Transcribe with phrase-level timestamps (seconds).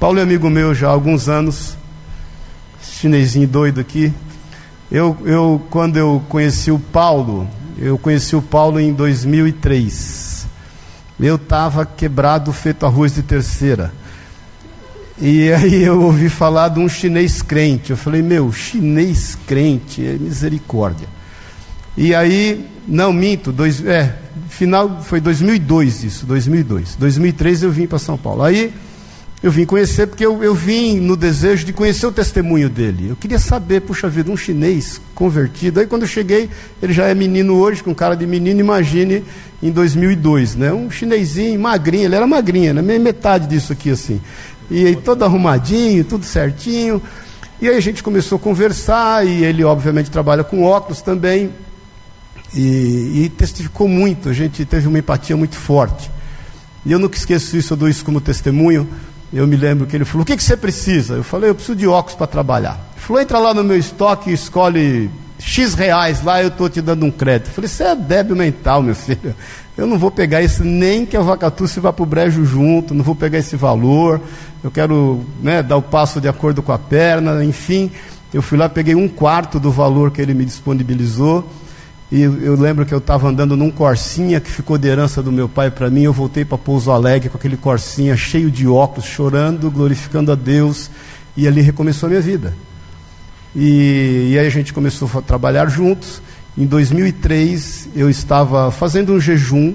[0.00, 1.76] Paulo é amigo meu já há alguns anos,
[2.82, 4.10] chinesinho doido aqui.
[4.90, 10.46] Eu, eu, quando eu conheci o Paulo, eu conheci o Paulo em 2003.
[11.20, 13.92] Eu estava quebrado, feito arroz de terceira.
[15.20, 17.90] E aí eu ouvi falar de um chinês crente.
[17.90, 21.08] Eu falei, meu, chinês crente, é misericórdia.
[21.94, 24.16] E aí, não minto, dois, é,
[24.48, 26.96] final foi 2002 isso, 2002.
[26.96, 28.42] 2003 eu vim para São Paulo.
[28.42, 28.72] Aí
[29.42, 33.08] eu vim conhecer porque eu, eu vim no desejo de conhecer o testemunho dele.
[33.10, 35.80] Eu queria saber, puxa vida, um chinês convertido.
[35.80, 36.50] Aí quando eu cheguei,
[36.82, 39.24] ele já é menino hoje, com cara de menino, imagine
[39.62, 40.72] em 2002, né?
[40.72, 42.98] Um chinesinho, magrinho, ele era magrinho, né?
[42.98, 44.20] metade disso aqui assim
[44.70, 47.02] e aí todo arrumadinho, tudo certinho.
[47.60, 51.50] E aí a gente começou a conversar, e ele obviamente trabalha com óculos também,
[52.54, 56.10] e, e testificou muito, a gente teve uma empatia muito forte.
[56.86, 58.88] E eu nunca esqueço isso, eu dou isso como testemunho.
[59.32, 61.14] Eu me lembro que ele falou: O que, que você precisa?
[61.14, 62.78] Eu falei: Eu preciso de óculos para trabalhar.
[62.92, 66.80] Ele falou: Entra lá no meu estoque e escolhe X reais, lá eu estou te
[66.80, 67.48] dando um crédito.
[67.48, 69.34] Eu falei: Você é débil mental, meu filho.
[69.76, 72.92] Eu não vou pegar isso nem que a vacatua se vá para o brejo junto,
[72.92, 74.20] não vou pegar esse valor
[74.62, 77.90] eu quero né, dar o passo de acordo com a perna, enfim.
[78.32, 81.48] Eu fui lá, peguei um quarto do valor que ele me disponibilizou.
[82.12, 85.48] E eu lembro que eu estava andando num Corsinha que ficou de herança do meu
[85.48, 86.02] pai para mim.
[86.02, 90.90] Eu voltei para Pouso Alegre com aquele Corsinha cheio de óculos, chorando, glorificando a Deus.
[91.36, 92.52] E ali recomeçou a minha vida.
[93.54, 96.20] E, e aí a gente começou a trabalhar juntos.
[96.58, 99.74] Em 2003 eu estava fazendo um jejum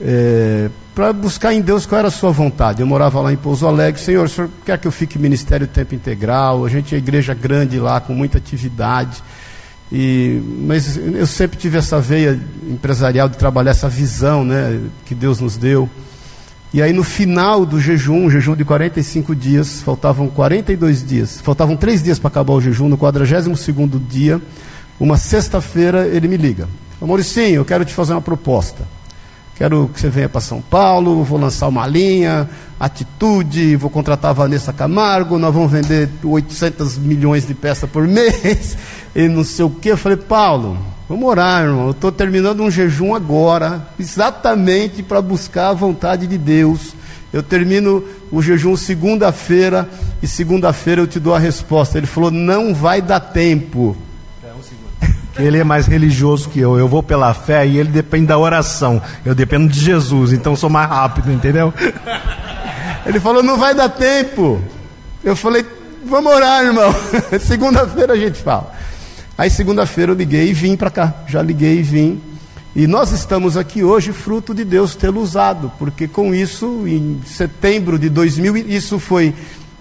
[0.00, 2.80] é, para buscar em Deus qual era a sua vontade.
[2.80, 5.94] Eu morava lá em Pouso Alegre, Senhor, o senhor quer que eu fique ministério tempo
[5.94, 6.64] integral?
[6.64, 9.22] A gente é igreja grande lá, com muita atividade.
[9.90, 15.40] E, mas eu sempre tive essa veia empresarial de trabalhar essa visão né, que Deus
[15.40, 15.88] nos deu.
[16.72, 21.76] E aí no final do jejum, um jejum de 45 dias, faltavam 42 dias, faltavam
[21.76, 24.40] 3 dias para acabar o jejum, no 42º dia,
[25.00, 26.68] uma sexta-feira ele me liga.
[27.00, 28.86] Mauricinho, eu quero te fazer uma proposta.
[29.56, 34.34] Quero que você venha para São Paulo, vou lançar uma linha, atitude, vou contratar a
[34.34, 38.76] Vanessa Camargo, nós vamos vender 800 milhões de peças por mês,
[39.14, 39.88] e não sei o que.
[39.88, 40.78] Eu falei, Paulo,
[41.08, 41.86] vamos orar, irmão.
[41.86, 46.94] Eu estou terminando um jejum agora, exatamente para buscar a vontade de Deus.
[47.32, 49.88] Eu termino o jejum segunda-feira,
[50.22, 51.98] e segunda-feira eu te dou a resposta.
[51.98, 53.96] Ele falou, não vai dar tempo.
[55.38, 56.78] Ele é mais religioso que eu.
[56.78, 59.00] Eu vou pela fé e ele depende da oração.
[59.24, 61.72] Eu dependo de Jesus, então sou mais rápido, entendeu?
[63.06, 64.60] Ele falou: não vai dar tempo.
[65.22, 65.64] Eu falei:
[66.04, 66.94] vamos orar, irmão.
[67.40, 68.72] Segunda-feira a gente fala.
[69.36, 71.14] Aí, segunda-feira, eu liguei e vim para cá.
[71.28, 72.20] Já liguei e vim.
[72.74, 77.98] E nós estamos aqui hoje fruto de Deus tê-lo usado, porque com isso, em setembro
[77.98, 79.34] de 2000, isso foi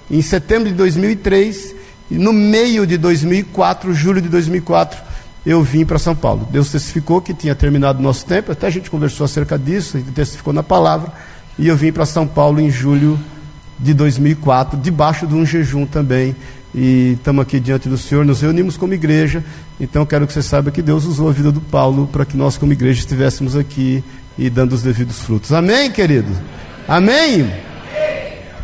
[0.09, 1.75] em setembro de 2003,
[2.09, 5.00] e no meio de 2004, julho de 2004,
[5.45, 6.47] eu vim para São Paulo.
[6.50, 10.00] Deus testificou que tinha terminado o nosso tempo, até a gente conversou acerca disso, a
[10.00, 11.11] gente testificou na palavra,
[11.57, 13.19] e eu vim para São Paulo em julho
[13.79, 16.35] de 2004, debaixo de um jejum também.
[16.73, 19.44] E estamos aqui diante do Senhor, nos reunimos como igreja.
[19.79, 22.57] Então quero que você saiba que Deus usou a vida do Paulo para que nós,
[22.57, 24.03] como igreja, estivéssemos aqui
[24.38, 25.51] e dando os devidos frutos.
[25.51, 26.31] Amém, querido?
[26.88, 27.51] Amém?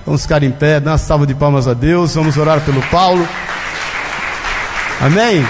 [0.05, 2.13] Vamos ficar em pé, dar uma salva de palmas a Deus.
[2.13, 3.27] Vamos orar pelo Paulo.
[5.01, 5.43] Amém?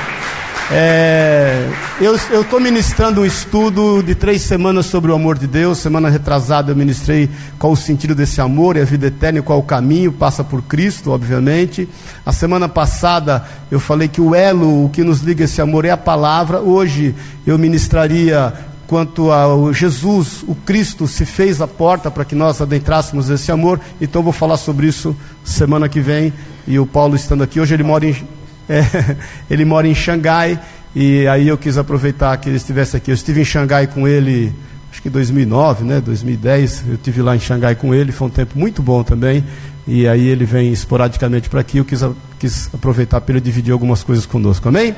[0.76, 1.70] É,
[2.02, 5.78] eu estou ministrando um estudo de três semanas sobre o amor de Deus.
[5.78, 7.30] Semana retrasada eu ministrei
[7.60, 11.12] qual o sentido desse amor e a vida eterna qual o caminho, passa por Cristo,
[11.12, 11.88] obviamente.
[12.26, 15.92] A semana passada eu falei que o elo, o que nos liga esse amor é
[15.92, 16.60] a palavra.
[16.60, 17.14] Hoje
[17.46, 18.52] eu ministraria
[18.88, 23.80] quanto ao Jesus, o Cristo se fez a porta para que nós adentrássemos esse amor.
[24.02, 26.34] Então vou falar sobre isso semana que vem.
[26.66, 29.16] E o Paulo estando aqui, hoje ele mora em é,
[29.50, 30.60] ele mora em Xangai
[30.96, 33.12] e aí eu quis aproveitar que ele estivesse aqui.
[33.12, 34.54] Eu estive em Xangai com ele,
[34.92, 36.84] acho que em 2009, né, 2010.
[36.88, 39.44] Eu estive lá em Xangai com ele, foi um tempo muito bom também.
[39.88, 41.78] E aí ele vem esporadicamente para aqui.
[41.78, 42.02] Eu quis,
[42.40, 44.70] quis aproveitar para ele dividir algumas coisas conosco.
[44.70, 44.96] Amém?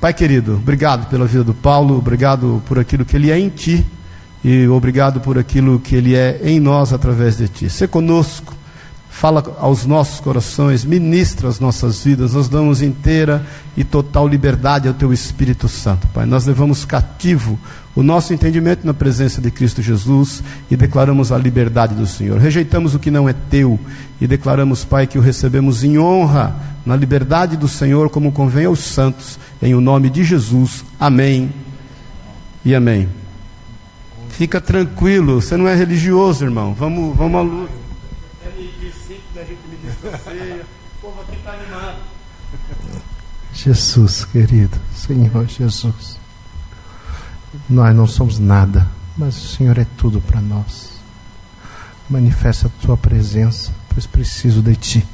[0.00, 3.86] Pai querido, obrigado pela vida do Paulo, obrigado por aquilo que ele é em ti
[4.44, 7.70] e obrigado por aquilo que ele é em nós através de ti.
[7.70, 8.54] Ser conosco
[9.14, 13.46] fala aos nossos corações, ministra as nossas vidas, nós damos inteira
[13.76, 16.26] e total liberdade ao Teu Espírito Santo, Pai.
[16.26, 17.56] Nós levamos cativo
[17.94, 22.40] o nosso entendimento na presença de Cristo Jesus e declaramos a liberdade do Senhor.
[22.40, 23.78] Rejeitamos o que não é Teu
[24.20, 26.52] e declaramos, Pai, que o recebemos em honra,
[26.84, 30.84] na liberdade do Senhor, como convém aos santos, em o nome de Jesus.
[30.98, 31.52] Amém
[32.64, 33.08] e amém.
[34.30, 36.74] Fica tranquilo, você não é religioso, irmão.
[36.74, 37.83] Vamos, vamos à luta.
[41.00, 41.98] Povo aqui está animado.
[43.52, 46.18] Jesus, querido, Senhor Jesus.
[47.68, 50.94] Nós não somos nada, mas o Senhor é tudo para nós.
[52.10, 55.06] Manifesta a tua presença, pois preciso de ti.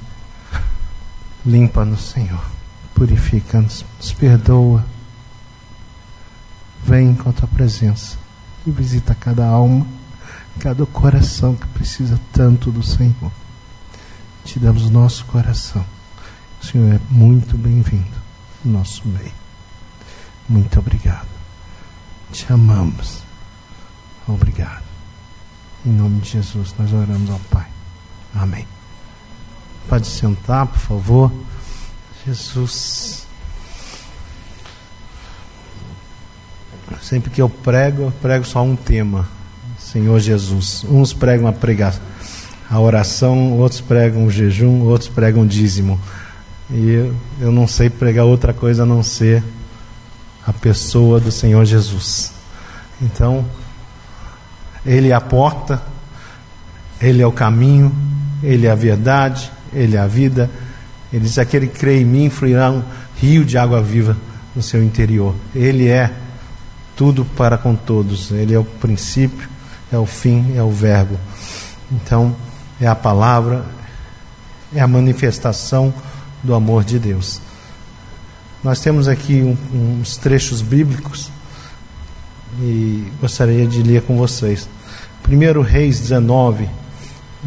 [1.44, 2.44] Limpa-nos, Senhor.
[2.94, 4.84] Purifica-nos, nos perdoa.
[6.84, 8.16] Vem com a tua presença
[8.66, 9.86] e visita cada alma,
[10.58, 13.30] cada coração que precisa tanto do Senhor.
[14.44, 15.84] Te damos nosso coração.
[16.62, 18.18] O Senhor é muito bem-vindo
[18.64, 19.32] no nosso meio.
[20.48, 21.28] Muito obrigado.
[22.32, 23.22] Te amamos.
[24.26, 24.82] Obrigado.
[25.84, 27.66] Em nome de Jesus, nós oramos ao Pai.
[28.34, 28.66] Amém.
[29.88, 31.32] Pode sentar, por favor.
[32.26, 33.26] Jesus.
[37.00, 39.28] Sempre que eu prego, eu prego só um tema.
[39.78, 40.84] Senhor Jesus.
[40.84, 42.02] Uns pregam a pregação,
[42.70, 46.00] a oração, outros pregam o jejum, outros pregam o dízimo.
[46.70, 49.42] E eu, eu não sei pregar outra coisa a não ser
[50.46, 52.32] a pessoa do Senhor Jesus.
[53.02, 53.44] Então,
[54.86, 55.82] Ele é a porta,
[57.00, 57.92] Ele é o caminho,
[58.40, 60.48] Ele é a verdade, Ele é a vida.
[61.12, 62.84] Ele diz: aquele que crê em mim fluirá um
[63.16, 64.16] rio de água viva
[64.54, 65.34] no seu interior.
[65.52, 66.12] Ele é
[66.94, 68.30] tudo para com todos.
[68.30, 69.48] Ele é o princípio,
[69.90, 71.18] é o fim, é o verbo.
[71.90, 72.36] Então,
[72.80, 73.64] é a palavra,
[74.74, 75.92] é a manifestação
[76.42, 77.40] do amor de Deus.
[78.64, 81.30] Nós temos aqui um, uns trechos bíblicos
[82.60, 84.68] e gostaria de ler com vocês.
[85.28, 86.68] 1 Reis 19.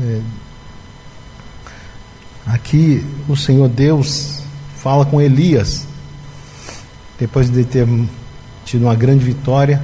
[0.01, 0.21] É,
[2.45, 4.41] aqui o Senhor Deus
[4.77, 5.87] fala com Elias,
[7.19, 7.87] depois de ter
[8.65, 9.81] tido uma grande vitória,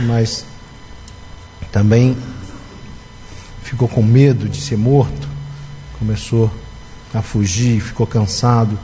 [0.00, 0.44] mas
[1.70, 2.16] também
[3.70, 5.28] ficou com medo de ser morto
[5.98, 6.50] começou
[7.12, 8.78] a fugir, ficou cansado.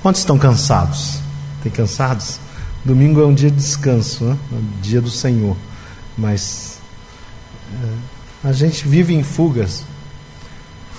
[0.00, 1.18] Quantos estão cansados?
[1.62, 2.40] Tem cansados?
[2.82, 4.38] Domingo é um dia de descanso, né?
[4.50, 5.54] é um dia do Senhor.
[6.16, 6.78] Mas
[7.74, 9.84] é, a gente vive em fugas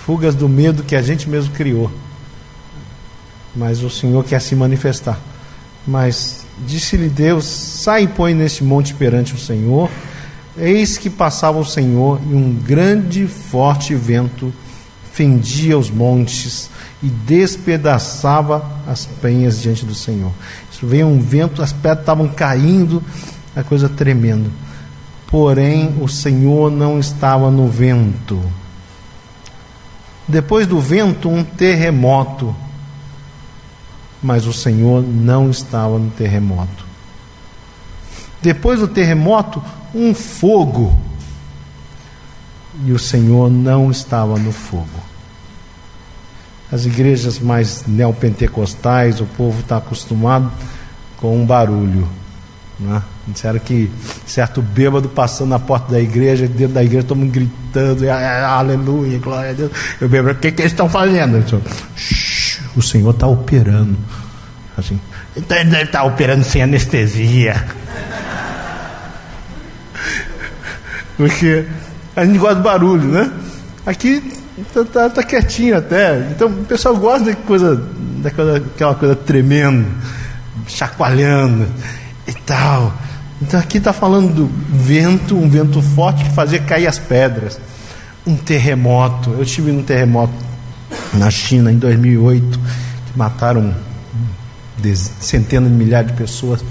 [0.05, 1.91] fugas do medo que a gente mesmo criou.
[3.55, 5.19] Mas o Senhor quer se manifestar.
[5.85, 9.89] Mas disse-lhe Deus: sai e põe neste monte perante o Senhor.
[10.57, 14.53] Eis que passava o Senhor e um grande forte vento
[15.13, 16.69] fendia os montes
[17.03, 20.31] e despedaçava as penhas diante do Senhor.
[20.71, 23.03] Isso veio um vento, as pedras estavam caindo,
[23.55, 24.51] a coisa tremendo.
[25.27, 28.41] Porém, o Senhor não estava no vento.
[30.27, 32.55] Depois do vento, um terremoto.
[34.21, 36.85] Mas o Senhor não estava no terremoto.
[38.41, 39.63] Depois do terremoto,
[39.93, 40.97] um fogo.
[42.85, 45.11] E o Senhor não estava no fogo
[46.71, 50.49] as igrejas mais neopentecostais, o povo está acostumado
[51.17, 52.07] com um barulho.
[52.79, 53.03] Né?
[53.27, 53.91] Disseram que
[54.25, 59.51] certo bêbado passando na porta da igreja, dentro da igreja, todo mundo gritando, aleluia, glória
[59.51, 59.71] a Deus.
[59.99, 61.43] Eu bêbado, o que, que eles estão fazendo?
[62.75, 63.97] O Senhor está operando.
[64.77, 64.99] Assim,
[65.35, 67.65] então ele deve estar operando sem anestesia.
[71.21, 71.67] Porque
[72.15, 73.31] a gente gosta do barulho, né?
[73.85, 74.41] Aqui
[74.73, 76.29] Tá, tá, tá, quietinho até.
[76.31, 77.81] Então o pessoal gosta de coisa,
[78.21, 79.87] daquela aquela coisa tremendo,
[80.67, 81.67] chacoalhando
[82.27, 82.93] e tal.
[83.41, 87.59] Então aqui está falando do vento, um vento forte que fazia cair as pedras.
[88.27, 89.31] Um terremoto.
[89.31, 90.33] Eu estive num terremoto
[91.13, 93.73] na China em 2008, que mataram
[95.19, 96.63] centenas de milhares de pessoas.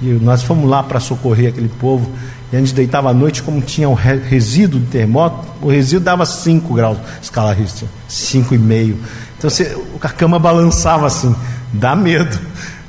[0.00, 2.10] E nós fomos lá para socorrer aquele povo.
[2.52, 6.24] E a gente deitava à noite, como tinha um resíduo de terremoto, o resíduo dava
[6.24, 8.94] 5 graus, escala Richter, 5,5.
[9.36, 11.34] Então você, a cama balançava assim,
[11.72, 12.38] dá medo.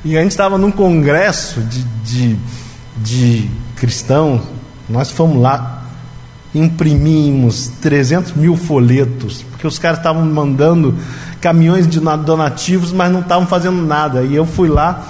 [0.04, 2.38] E a gente estava num congresso de, de,
[2.96, 4.40] de cristãos,
[4.88, 5.84] nós fomos lá,
[6.54, 10.96] imprimimos 300 mil folhetos, porque os caras estavam mandando
[11.40, 14.22] caminhões de donativos, mas não estavam fazendo nada.
[14.22, 15.06] E eu fui lá,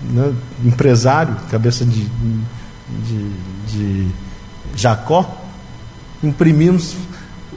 [0.00, 0.32] né,
[0.64, 3.30] empresário, cabeça de, de
[3.66, 4.08] de
[4.74, 5.28] Jacó,
[6.22, 6.96] imprimimos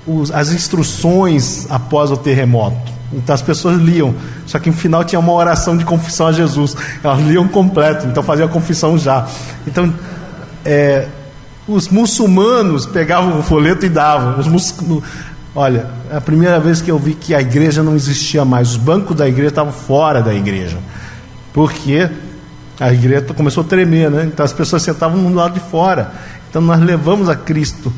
[0.06, 3.00] os, as instruções após o terremoto.
[3.12, 4.14] Então as pessoas liam,
[4.46, 6.76] só que no final tinha uma oração de confissão a Jesus.
[7.04, 9.28] Elas liam completo, então fazia a confissão já.
[9.66, 9.92] Então,
[10.64, 11.08] é,
[11.68, 14.40] os muçulmanos pegavam o folheto e davam.
[14.40, 14.76] Os mus...
[15.56, 18.72] Olha, é a primeira vez que eu vi que a igreja não existia mais.
[18.72, 20.78] Os bancos da igreja estavam fora da igreja.
[21.52, 22.10] Por quê?
[22.80, 24.24] A igreja começou a tremer, né?
[24.32, 26.14] Então as pessoas sentavam no lado de fora.
[26.50, 27.92] Então nós levamos a Cristo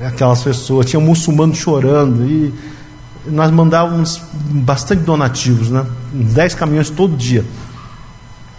[0.00, 2.52] aquelas pessoas, tinha um muçulmano chorando e
[3.26, 5.86] nós mandávamos bastante donativos, né?
[6.12, 7.44] 10 caminhões todo dia.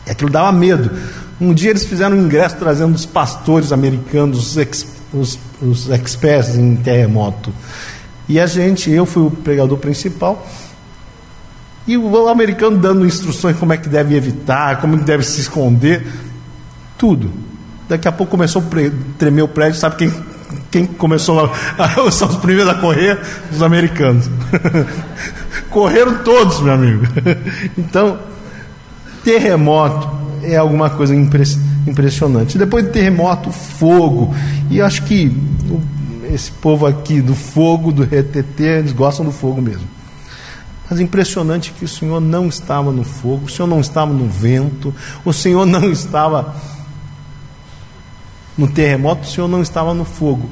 [0.06, 0.92] E aquilo dava medo.
[1.40, 6.56] Um dia eles fizeram um ingresso trazendo os pastores americanos, os, ex, os, os experts
[6.56, 7.54] em terremoto.
[8.28, 10.48] E a gente, eu fui o pregador principal,
[11.88, 16.06] e o americano dando instruções como é que deve evitar, como deve se esconder,
[16.98, 17.32] tudo.
[17.88, 20.14] Daqui a pouco começou a tremer o prédio, sabe quem,
[20.72, 23.20] quem começou a, são os primeiros a correr?
[23.52, 24.30] Os americanos.
[25.70, 27.06] Correram todos, meu amigo.
[27.78, 28.18] Então,
[29.24, 30.10] terremoto
[30.42, 32.58] é alguma coisa impressionante.
[32.58, 34.34] Depois do terremoto, fogo.
[34.70, 35.36] E acho que
[36.32, 39.95] esse povo aqui do fogo, do RTT, eles gostam do fogo mesmo.
[40.90, 44.94] Mas impressionante que o Senhor não estava no fogo, o Senhor não estava no vento,
[45.24, 46.56] o Senhor não estava
[48.58, 50.50] no terremoto, o Senhor não estava no fogo.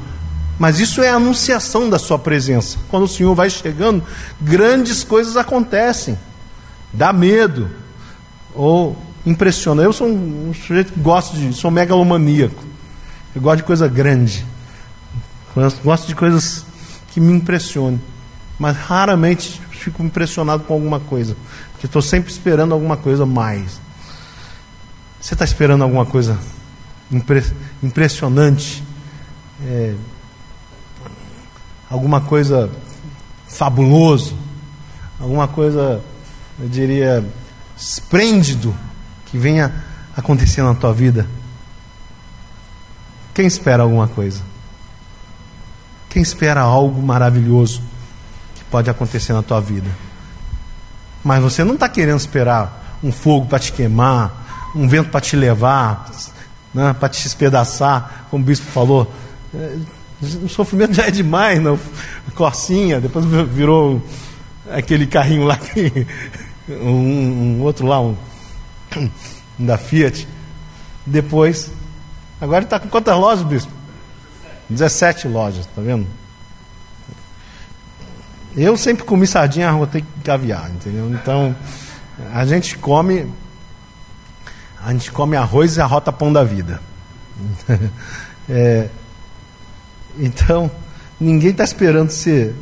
[0.58, 2.78] Mas isso é a anunciação da sua presença.
[2.90, 4.04] Quando o Senhor vai chegando,
[4.40, 6.18] grandes coisas acontecem.
[6.92, 7.70] Dá medo.
[8.54, 9.82] Ou impressiona.
[9.82, 11.54] Eu sou um, sujeito que gosta de.
[11.54, 12.64] sou megalomaníaco.
[13.36, 14.46] Eu gosto de coisa grande.
[15.56, 16.66] Eu gosto de coisas
[17.12, 18.02] que me impressionem.
[18.60, 21.36] Mas raramente fico impressionado com alguma coisa.
[21.72, 23.82] Porque estou sempre esperando alguma coisa mais.
[25.20, 26.38] Você está esperando alguma coisa
[27.12, 27.44] impre
[27.82, 28.84] impressionante?
[29.66, 29.96] É,
[31.90, 32.70] alguma coisa
[33.48, 34.38] fabuloso?
[35.20, 36.02] Alguma coisa,
[36.60, 37.26] eu diria,
[37.78, 38.76] esplêndido
[39.26, 39.84] que venha
[40.16, 41.28] acontecer na tua vida?
[43.34, 44.42] Quem espera alguma coisa?
[46.10, 47.82] Quem espera algo maravilhoso
[48.74, 49.88] pode acontecer na tua vida?
[51.24, 55.36] Mas você não está querendo esperar um fogo para te queimar, um vento para te
[55.36, 56.10] levar,
[56.74, 59.14] né, para te espedaçar, como o bispo falou.
[59.54, 59.78] É,
[60.44, 61.80] o sofrimento já é demais, não?
[62.34, 64.02] Corsinha, depois virou
[64.72, 66.08] aquele carrinho lá que
[66.68, 68.18] um, um outro lá, um,
[68.98, 70.28] um da Fiat.
[71.06, 71.70] Depois,
[72.42, 73.72] agora está com quantas lojas, bispo?
[74.68, 76.08] 17 lojas, tá vendo?
[78.56, 81.10] Eu sempre comi sardinha, arrotei caviar, entendeu?
[81.10, 81.56] Então,
[82.34, 83.28] a gente come
[84.86, 86.82] a gente come arroz e arrota pão da vida.
[88.50, 88.90] é,
[90.20, 90.70] então,
[91.20, 92.54] ninguém está esperando ser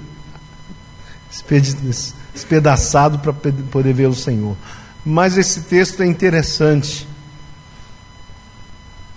[2.34, 4.56] espedaçado para poder ver o Senhor.
[5.04, 7.08] Mas esse texto é interessante.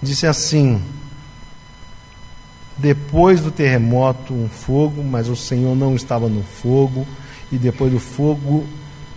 [0.03, 0.83] Disse assim:
[2.77, 7.07] depois do terremoto, um fogo, mas o Senhor não estava no fogo,
[7.53, 8.67] e depois do fogo,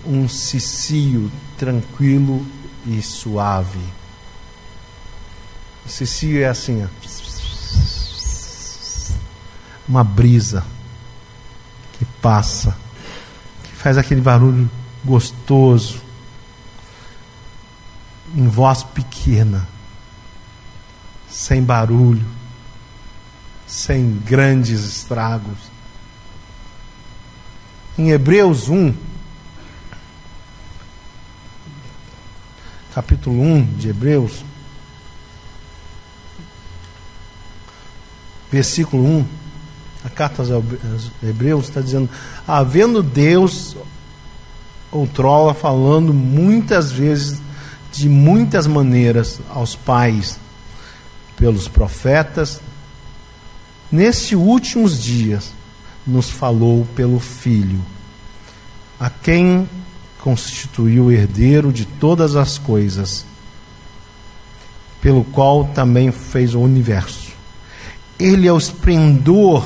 [0.06, 2.46] um cicio tranquilo
[2.86, 3.80] e suave.
[5.86, 6.88] O cicio é assim,
[9.88, 10.64] uma brisa
[11.98, 12.78] que passa,
[13.64, 14.70] que faz aquele barulho
[15.04, 16.02] gostoso,
[18.36, 19.68] em voz pequena,
[21.30, 22.37] sem barulho,
[23.68, 25.58] sem grandes estragos.
[27.98, 28.94] Em Hebreus 1,
[32.96, 34.46] capítulo 1 de Hebreus,
[38.50, 39.28] versículo 1,
[40.06, 42.10] a carta aos Hebreus está dizendo:
[42.48, 43.76] havendo Deus
[44.90, 47.42] outrora falando muitas vezes,
[47.92, 50.40] de muitas maneiras, aos pais,
[51.36, 52.62] pelos profetas,
[53.92, 55.54] nestes últimos dias,
[56.06, 57.84] nos falou pelo Filho,
[59.00, 59.70] a quem
[60.20, 63.26] constituiu herdeiro de todas as coisas,
[65.02, 67.32] pelo qual também fez o universo.
[68.20, 69.66] Ele é o esplendor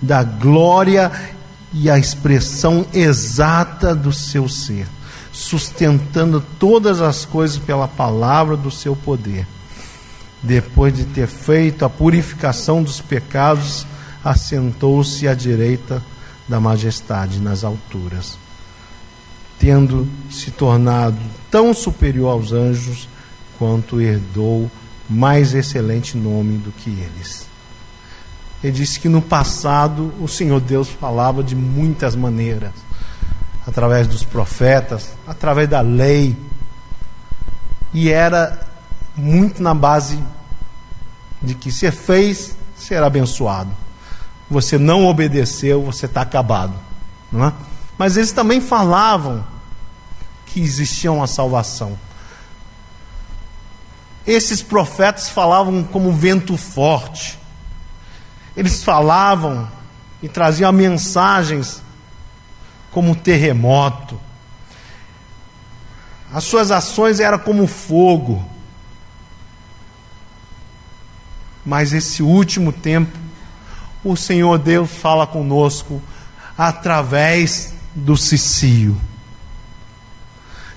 [0.00, 1.12] da glória
[1.72, 4.86] e a expressão exata do seu ser,
[5.32, 9.46] sustentando todas as coisas pela palavra do seu poder.
[10.42, 13.86] Depois de ter feito a purificação dos pecados,
[14.24, 16.02] assentou-se à direita
[16.48, 18.36] da majestade nas alturas,
[19.58, 21.18] tendo se tornado
[21.50, 23.08] tão superior aos anjos
[23.58, 24.70] quanto herdou
[25.08, 27.46] mais excelente nome do que eles.
[28.62, 32.72] Ele disse que no passado o Senhor Deus falava de muitas maneiras,
[33.66, 36.36] através dos profetas, através da lei,
[37.94, 38.71] e era
[39.16, 40.22] muito na base
[41.40, 43.70] de que se fez, será abençoado.
[44.50, 46.74] Você não obedeceu, você está acabado.
[47.30, 47.52] Não é?
[47.96, 49.44] Mas eles também falavam
[50.46, 51.98] que existia uma salvação.
[54.26, 57.38] Esses profetas falavam como vento forte
[58.56, 59.68] Eles falavam
[60.22, 61.82] e traziam mensagens
[62.92, 64.20] como terremoto.
[66.32, 68.46] As suas ações eram como fogo.
[71.64, 73.16] Mas esse último tempo,
[74.04, 76.02] o Senhor Deus fala conosco
[76.56, 78.96] através do cicio,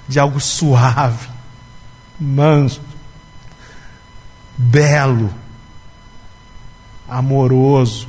[0.07, 1.27] de algo suave,
[2.19, 2.81] manso,
[4.57, 5.33] belo,
[7.07, 8.07] amoroso,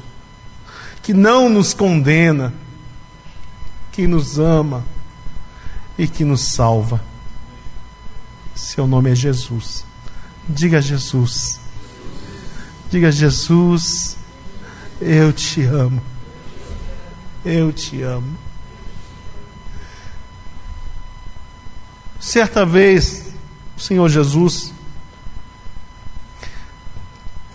[1.03, 2.53] que não nos condena,
[3.93, 4.85] que nos ama
[5.99, 7.01] e que nos salva.
[8.55, 9.85] Seu nome é Jesus.
[10.49, 11.61] Diga Jesus.
[12.89, 14.17] Diga Jesus,
[15.01, 16.01] eu te amo.
[17.45, 18.39] Eu te amo.
[22.21, 23.27] Certa vez,
[23.77, 24.73] o Senhor Jesus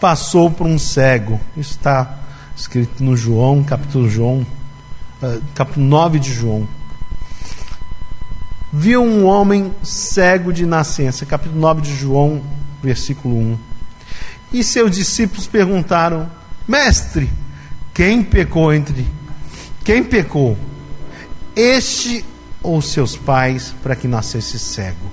[0.01, 1.39] passou por um cego.
[1.55, 2.19] Isso está
[2.55, 4.45] escrito no João, capítulo João,
[5.21, 6.67] uh, capítulo 9 de João.
[8.73, 12.41] Viu um homem cego de nascença, capítulo 9 de João,
[12.83, 13.70] versículo 1.
[14.51, 16.29] E seus discípulos perguntaram:
[16.67, 17.29] Mestre,
[17.93, 19.05] quem pecou entre
[19.83, 20.55] quem pecou?
[21.55, 22.23] Este
[22.61, 25.11] ou seus pais para que nascesse cego?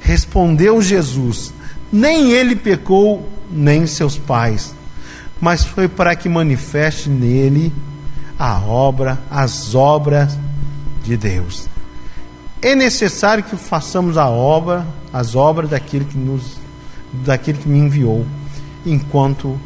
[0.00, 1.52] Respondeu Jesus:
[1.92, 4.74] Nem ele pecou, nem seus pais,
[5.38, 7.72] mas foi para que manifeste nele
[8.38, 10.36] a obra, as obras
[11.02, 11.68] de Deus.
[12.62, 16.55] É necessário que façamos a obra, as obras daquele que nos
[17.24, 18.26] daquele que me enviou,
[18.84, 19.58] enquanto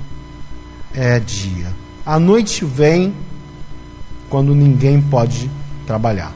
[0.95, 1.75] é dia.
[2.05, 3.15] A noite vem
[4.29, 5.51] quando ninguém pode
[5.87, 6.33] trabalhar.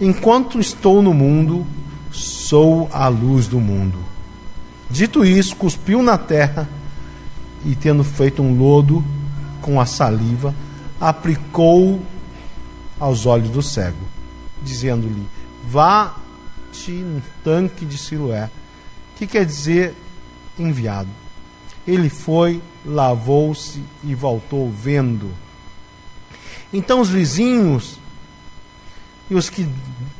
[0.00, 1.66] Enquanto estou no mundo,
[2.12, 3.98] sou a luz do mundo.
[4.90, 6.68] Dito isso, cuspiu na terra
[7.64, 9.04] e, tendo feito um lodo
[9.60, 10.54] com a saliva,
[11.00, 12.00] aplicou
[13.00, 14.04] aos olhos do cego,
[14.62, 15.26] dizendo-lhe:
[15.68, 18.48] Vá-te no tanque de Siloé,
[19.16, 19.94] que quer dizer
[20.58, 21.08] enviado.
[21.86, 25.32] Ele foi, lavou-se e voltou vendo.
[26.72, 27.98] Então os vizinhos
[29.30, 29.68] e os que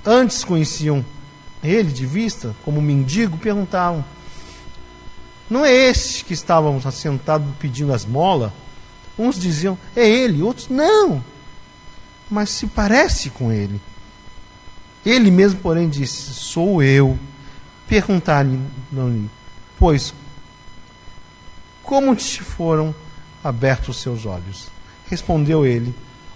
[0.05, 1.05] antes conheciam
[1.63, 4.05] ele de vista, como mendigo, perguntavam:
[5.51, 8.53] Não é este que estávamos assentados pedindo as molas?
[9.19, 11.25] Uns diziam: É ele, outros: Não,
[12.31, 13.81] mas se parece com ele.
[15.05, 17.19] Ele mesmo, porém, disse: Sou eu.
[17.89, 19.31] Perguntaram-lhe,
[19.79, 20.13] pois,
[21.87, 22.93] como te foram
[23.45, 24.69] abertos os seus olhos?
[25.09, 25.95] Respondeu ele: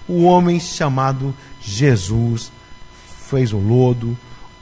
[0.08, 2.52] O homem chamado Jesus
[3.28, 4.16] fez o lodo,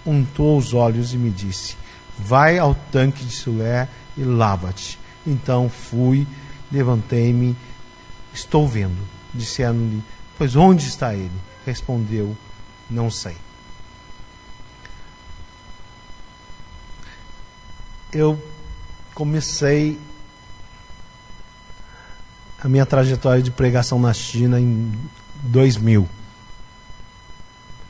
[0.05, 1.77] untou os olhos e me disse:
[2.19, 4.99] Vai ao tanque de Sulé e lava-te.
[5.27, 6.27] Então fui,
[6.73, 7.55] levantei-me,
[8.33, 8.99] estou vendo.
[9.35, 10.03] Disseram-lhe:
[10.39, 11.39] Pois onde está ele?
[11.67, 12.35] Respondeu:
[12.89, 13.37] Não sei.
[18.11, 18.43] Eu
[19.15, 19.99] comecei
[22.63, 24.93] a minha trajetória de pregação na China em
[25.43, 26.09] 2000.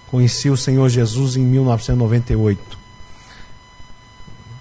[0.08, 2.78] Conheci o Senhor Jesus em 1998.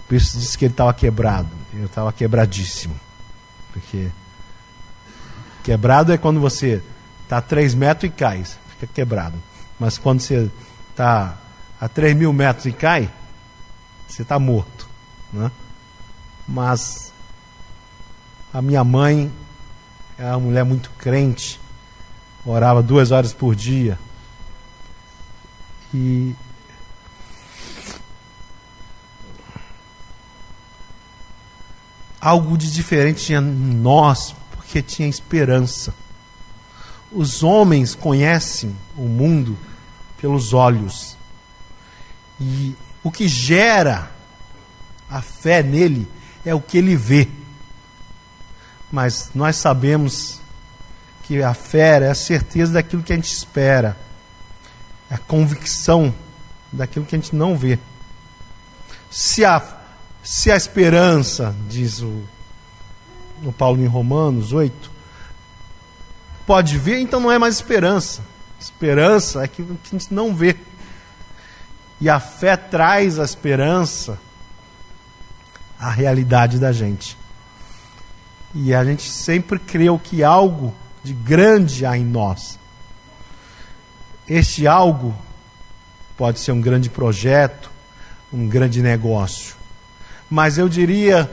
[0.06, 1.48] Por isso disse que ele estava quebrado.
[1.74, 2.98] Eu estava quebradíssimo.
[3.72, 4.08] Porque
[5.62, 6.82] quebrado é quando você
[7.24, 8.44] está a 3 metros e cai.
[8.70, 9.36] Fica quebrado.
[9.78, 10.50] Mas quando você
[10.90, 11.38] está
[11.80, 13.10] a 3 mil metros e cai,
[14.06, 14.88] você está morto.
[15.32, 15.50] Né?
[16.46, 17.12] Mas
[18.52, 19.30] a minha mãe
[20.18, 21.60] é uma mulher muito crente,
[22.44, 23.98] orava duas horas por dia.
[25.94, 26.34] E
[32.20, 35.94] algo de diferente tinha em nós, porque tinha esperança.
[37.12, 39.56] Os homens conhecem o mundo
[40.20, 41.16] pelos olhos.
[42.40, 44.10] E o que gera
[45.08, 46.08] a fé nele
[46.44, 47.28] é o que ele vê.
[48.90, 50.40] Mas nós sabemos
[51.24, 53.96] que a fé é a certeza daquilo que a gente espera,
[55.10, 56.14] é a convicção
[56.72, 57.78] daquilo que a gente não vê.
[59.10, 59.62] Se a,
[60.22, 62.22] se a esperança, diz o,
[63.44, 64.90] o Paulo em Romanos 8,
[66.46, 68.22] pode ver, então não é mais esperança.
[68.58, 70.56] Esperança é aquilo que a gente não vê.
[72.00, 74.18] E a fé traz a esperança
[75.78, 77.17] à realidade da gente.
[78.60, 82.58] E a gente sempre creu que algo de grande há em nós.
[84.28, 85.16] Este algo
[86.16, 87.70] pode ser um grande projeto,
[88.32, 89.54] um grande negócio.
[90.28, 91.30] Mas eu diria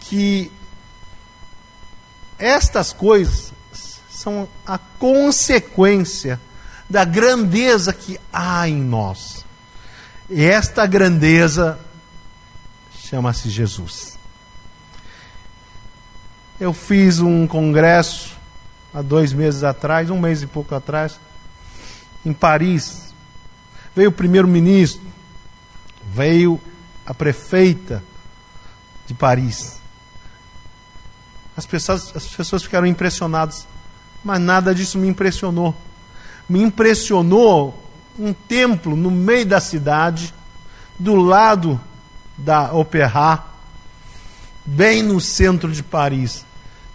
[0.00, 0.50] que
[2.40, 3.52] Estas coisas
[4.10, 6.40] são a consequência
[6.88, 9.44] da grandeza que há em nós.
[10.30, 11.78] E esta grandeza
[12.98, 14.18] chama-se Jesus.
[16.60, 18.36] Eu fiz um congresso
[18.92, 21.18] há dois meses atrás, um mês e pouco atrás,
[22.22, 23.14] em Paris.
[23.96, 25.00] Veio o primeiro-ministro,
[26.12, 26.60] veio
[27.06, 28.04] a prefeita
[29.06, 29.80] de Paris.
[31.56, 33.66] As pessoas, as pessoas ficaram impressionadas,
[34.22, 35.74] mas nada disso me impressionou.
[36.46, 40.34] Me impressionou um templo no meio da cidade,
[40.98, 41.80] do lado
[42.36, 43.44] da Opéra,
[44.66, 46.49] bem no centro de Paris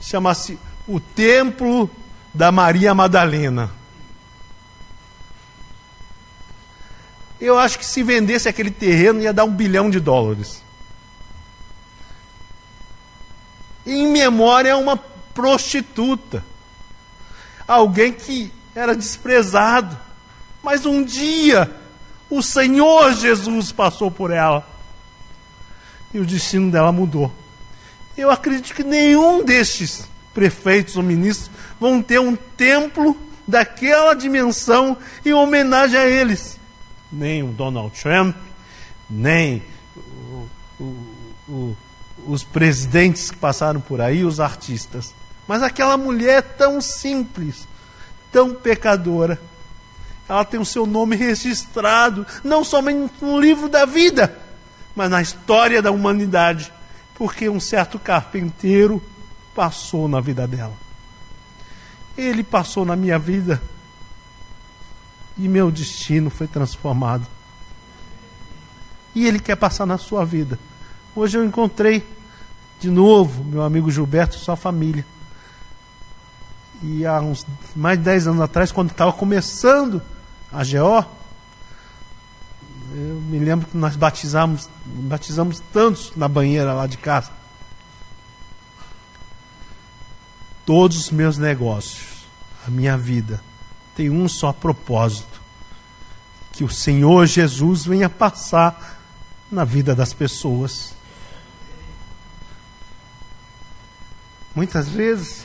[0.06, 1.90] chama-se o Templo
[2.34, 3.72] da Maria Madalena.
[7.42, 10.64] Eu acho que se vendesse aquele terreno ia dar um bilhão de dólares.
[13.86, 16.44] Em memória a uma prostituta.
[17.68, 19.98] Alguém que era desprezado.
[20.64, 21.70] Mas um dia
[22.30, 24.68] o Senhor Jesus passou por ela.
[26.14, 27.32] E o destino dela mudou.
[28.18, 31.50] Eu acredito que nenhum destes prefeitos ou ministros
[31.80, 36.60] vão ter um templo daquela dimensão em homenagem a eles.
[37.12, 38.36] Nem o Donald Trump,
[39.10, 39.62] nem
[39.96, 40.48] o,
[40.80, 40.84] o,
[41.48, 41.78] o,
[42.26, 45.14] os presidentes que passaram por aí, os artistas.
[45.48, 47.68] Mas aquela mulher tão simples,
[48.32, 49.40] tão pecadora,
[50.28, 54.36] ela tem o seu nome registrado, não somente no livro da vida,
[54.96, 56.74] mas na história da humanidade
[57.16, 59.02] porque um certo carpinteiro
[59.56, 60.74] passou na vida dela.
[62.18, 63.62] Ele passou na minha vida
[65.38, 67.26] e meu destino foi transformado.
[69.14, 70.60] E ele quer passar na sua vida.
[71.16, 72.06] Hoje eu encontrei
[72.80, 75.06] de novo meu amigo Gilberto e sua família.
[76.84, 80.02] E há uns mais de 10 anos atrás, quando estava começando
[80.52, 81.10] a GO,
[82.98, 87.30] eu me lembro que nós batizamos, batizamos tantos na banheira lá de casa.
[90.66, 92.26] Todos os meus negócios,
[92.66, 93.44] a minha vida,
[93.98, 95.42] tem um só propósito:
[96.54, 98.98] que o Senhor Jesus venha passar
[99.52, 100.94] na vida das pessoas.
[104.56, 105.44] Muitas vezes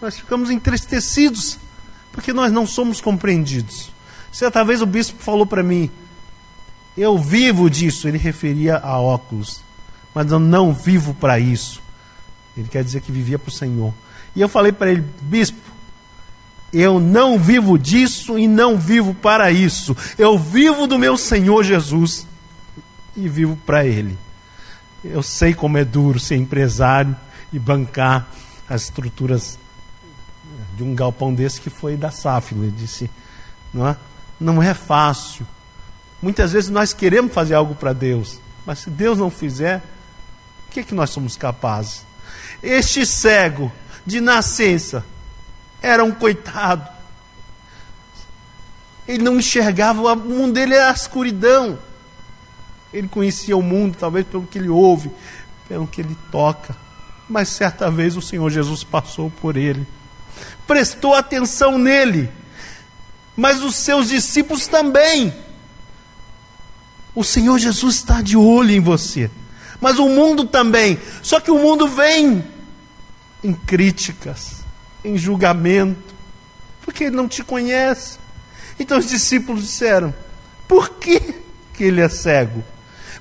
[0.00, 1.58] nós ficamos entristecidos
[2.10, 3.92] porque nós não somos compreendidos.
[4.32, 5.90] Certa vez o bispo falou para mim:
[6.96, 8.08] eu vivo disso.
[8.08, 9.62] Ele referia a óculos.
[10.14, 11.82] Mas eu não vivo para isso.
[12.56, 13.94] Ele quer dizer que vivia para o Senhor.
[14.34, 15.58] E eu falei para ele, bispo,
[16.72, 19.94] eu não vivo disso e não vivo para isso.
[20.18, 22.26] Eu vivo do meu Senhor Jesus
[23.14, 24.18] e vivo para Ele.
[25.04, 27.14] Eu sei como é duro ser empresário
[27.52, 28.26] e bancar
[28.68, 29.58] as estruturas
[30.74, 32.54] de um galpão desse que foi da SAF.
[32.54, 33.10] Ele disse,
[33.72, 33.96] não é?
[34.40, 35.46] Não é fácil.
[36.22, 39.82] Muitas vezes nós queremos fazer algo para Deus, mas se Deus não fizer,
[40.68, 42.06] o que, é que nós somos capazes?
[42.62, 43.72] Este cego
[44.06, 45.04] de nascença
[45.82, 46.88] era um coitado.
[49.06, 51.76] Ele não enxergava, o mundo dele era a escuridão.
[52.92, 55.10] Ele conhecia o mundo, talvez pelo que ele ouve,
[55.68, 56.76] pelo que ele toca.
[57.28, 59.86] Mas certa vez o Senhor Jesus passou por ele,
[60.68, 62.30] prestou atenção nele,
[63.34, 65.34] mas os seus discípulos também.
[67.14, 69.30] O Senhor Jesus está de olho em você.
[69.80, 70.98] Mas o mundo também.
[71.22, 72.44] Só que o mundo vem
[73.42, 74.62] em críticas,
[75.04, 76.14] em julgamento,
[76.82, 78.18] porque ele não te conhece.
[78.78, 80.14] Então os discípulos disseram:
[80.68, 81.20] por que,
[81.74, 82.64] que ele é cego?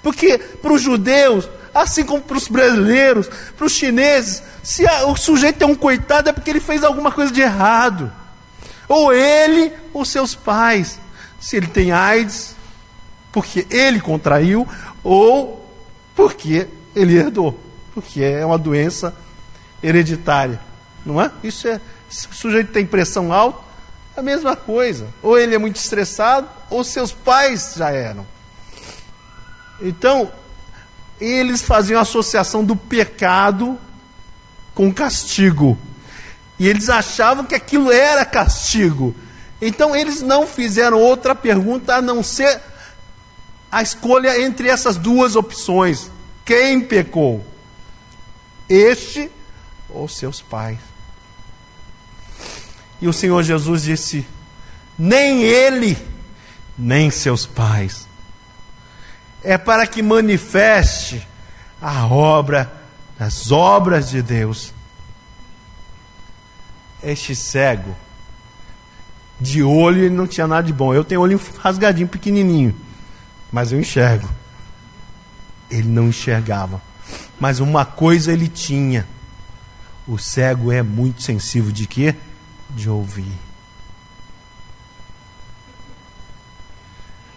[0.02, 5.64] Porque para os judeus, assim como para os brasileiros, para os chineses, se o sujeito
[5.64, 8.12] é um coitado é porque ele fez alguma coisa de errado.
[8.88, 11.00] Ou ele ou seus pais.
[11.40, 12.56] Se ele tem AIDS,
[13.32, 14.68] porque ele contraiu
[15.04, 15.66] ou
[16.16, 17.58] porque ele herdou,
[17.94, 19.16] porque é uma doença
[19.82, 20.60] hereditária,
[21.06, 21.32] não é?
[21.44, 23.72] Isso é, se o sujeito tem pressão alta,
[24.16, 25.08] a mesma coisa.
[25.22, 28.26] Ou ele é muito estressado, ou seus pais já eram.
[29.82, 30.32] Então,
[31.20, 33.78] eles faziam associação do pecado
[34.76, 35.78] com castigo.
[36.60, 39.16] E eles achavam que aquilo era castigo.
[39.62, 42.60] Então, eles não fizeram outra pergunta a não ser
[43.72, 46.12] a escolha entre essas duas opções.
[46.44, 47.46] Quem pecou?
[48.68, 49.32] Este
[49.90, 50.80] ou seus pais?
[53.02, 54.26] E o Senhor Jesus disse:
[54.98, 55.98] nem ele,
[56.78, 58.08] nem seus pais.
[59.44, 61.28] É para que manifeste
[61.82, 62.72] a obra,
[63.20, 64.74] as obras de Deus.
[67.04, 67.96] este cego,
[69.40, 70.94] de olho ele não tinha nada de bom.
[70.94, 72.76] Eu tenho olho rasgadinho, pequenininho,
[73.52, 74.30] mas eu enxergo.
[75.70, 76.82] Ele não enxergava.
[77.40, 79.08] Mas uma coisa ele tinha.
[80.08, 82.16] O cego é muito sensível de quê?
[82.70, 83.34] De ouvir.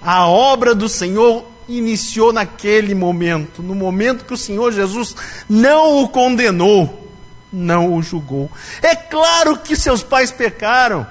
[0.01, 5.17] A obra do Senhor iniciou naquele momento, no momento que o Senhor Jesus
[5.49, 7.11] não o condenou,
[7.51, 8.51] não o julgou.
[8.83, 11.07] É claro que seus pais pecaram.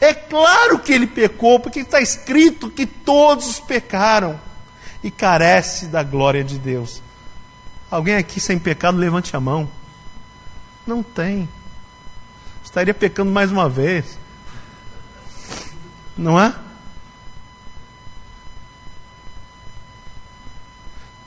[0.00, 4.47] É claro que ele pecou, porque está escrito que todos pecaram
[5.02, 7.02] e carece da glória de Deus.
[7.90, 9.68] Alguém aqui sem pecado, levante a mão.
[10.86, 11.48] Não tem.
[12.64, 14.18] Estaria pecando mais uma vez.
[16.16, 16.54] Não é?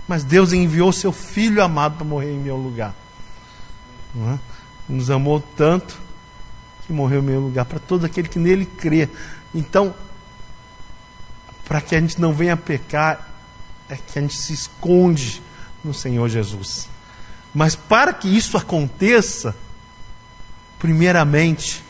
[0.08, 2.94] Mas Deus enviou seu filho amado para morrer em meu lugar.
[4.14, 4.40] Não é?
[4.90, 5.98] Nos amou tanto
[6.86, 9.08] que morreu em meu lugar, para todo aquele que nele crê.
[9.56, 9.96] Então,
[11.64, 13.31] para que a gente não venha pecar,
[13.92, 15.44] é que a gente se esconde
[15.84, 16.88] no Senhor Jesus.
[17.54, 19.54] Mas para que isso aconteça,
[20.80, 21.84] primeiramente,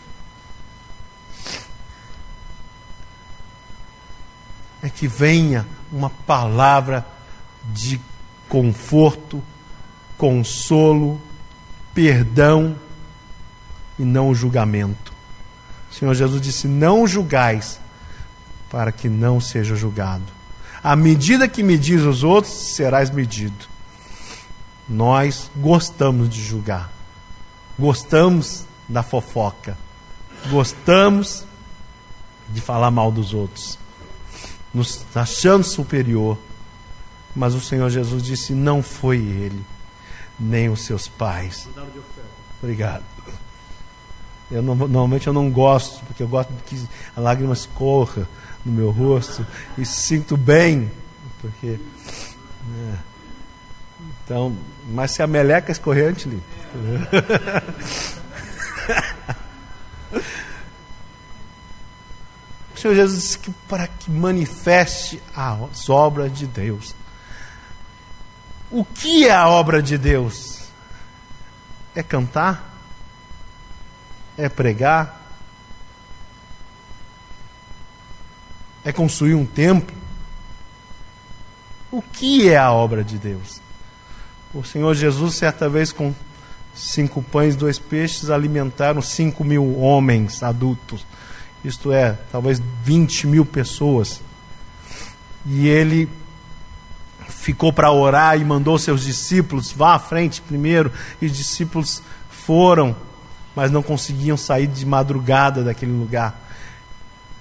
[4.81, 7.05] é que venha uma palavra
[7.71, 8.01] de
[8.49, 9.43] conforto,
[10.17, 11.21] consolo,
[11.93, 12.75] perdão
[13.99, 15.13] e não julgamento.
[15.91, 17.79] O Senhor Jesus disse: Não julgais,
[18.71, 20.40] para que não seja julgado.
[20.83, 23.69] À medida que medis os outros, serás medido.
[24.89, 26.91] Nós gostamos de julgar,
[27.77, 29.77] gostamos da fofoca,
[30.49, 31.45] gostamos
[32.49, 33.77] de falar mal dos outros,
[34.73, 36.37] nos achando superior.
[37.33, 39.63] Mas o Senhor Jesus disse: não foi ele,
[40.37, 41.69] nem os seus pais.
[42.61, 43.03] Obrigado.
[44.51, 48.27] Eu não, normalmente eu não gosto, porque eu gosto que a lágrima escorra
[48.65, 49.45] no meu rosto
[49.77, 50.91] e sinto bem,
[51.39, 51.79] porque.
[52.77, 52.95] É.
[54.23, 54.55] Então,
[54.89, 56.45] mas se a meleca escorrer, a gente limpa.
[62.73, 66.95] o Senhor Jesus disse que para que manifeste as obras de Deus.
[68.69, 70.61] O que é a obra de Deus?
[71.93, 72.73] É cantar?
[74.37, 75.20] É pregar?
[78.83, 79.95] É construir um templo?
[81.91, 83.61] O que é a obra de Deus?
[84.53, 86.13] O Senhor Jesus, certa vez, com
[86.73, 91.05] cinco pães e dois peixes, alimentaram cinco mil homens adultos.
[91.63, 94.21] Isto é, talvez 20 mil pessoas.
[95.45, 96.09] E ele
[97.27, 100.91] ficou para orar e mandou seus discípulos, vá à frente primeiro,
[101.21, 102.95] e os discípulos foram,
[103.55, 106.40] mas não conseguiam sair de madrugada daquele lugar.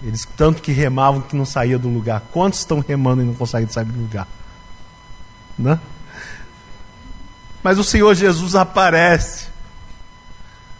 [0.02, 2.22] Eles tanto que remavam que não saía do lugar.
[2.32, 4.26] Quantos estão remando e não conseguem sair do lugar?
[5.58, 5.78] Né?
[7.62, 9.48] Mas o Senhor Jesus aparece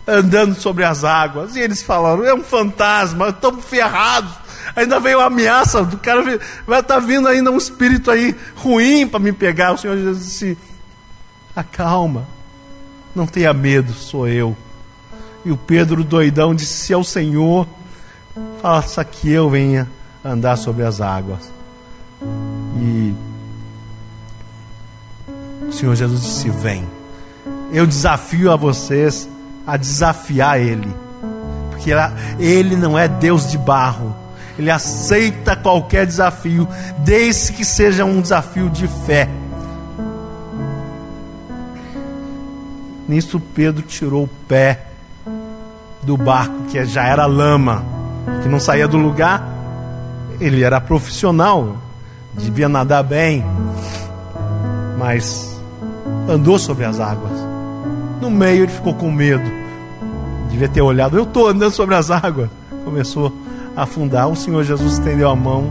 [0.07, 1.57] andando sobre as águas.
[1.57, 4.33] E eles falaram: é um fantasma, estamos ferrados.
[4.75, 6.23] Ainda veio a ameaça do cara,
[6.67, 9.73] vai estar tá vindo ainda um espírito aí ruim para me pegar.
[9.73, 10.59] O Senhor Jesus disse:
[11.55, 12.27] acalma,
[13.15, 14.57] não tenha medo, sou eu.
[15.45, 17.67] E o Pedro, doidão, disse: se é o Senhor,
[18.61, 19.89] faça que eu venha
[20.25, 21.51] andar sobre as águas.
[22.81, 23.15] E
[25.69, 26.87] o Senhor Jesus disse: Vem.
[27.73, 29.29] Eu desafio a vocês
[29.67, 30.93] a desafiar Ele,
[31.71, 31.93] porque
[32.39, 34.15] Ele não é Deus de barro,
[34.59, 36.67] Ele aceita qualquer desafio,
[36.99, 39.29] desde que seja um desafio de fé.
[43.09, 44.87] Nisso, Pedro tirou o pé
[46.03, 47.85] do barco, que já era lama,
[48.43, 49.47] que não saía do lugar.
[50.41, 51.77] Ele era profissional,
[52.35, 53.45] devia nadar bem,
[54.99, 55.61] mas
[56.29, 57.33] andou sobre as águas.
[58.21, 59.51] No meio ele ficou com medo.
[60.51, 62.49] Devia ter olhado, eu estou andando sobre as águas.
[62.85, 63.33] Começou
[63.77, 64.29] a afundar.
[64.29, 65.71] O Senhor Jesus estendeu a mão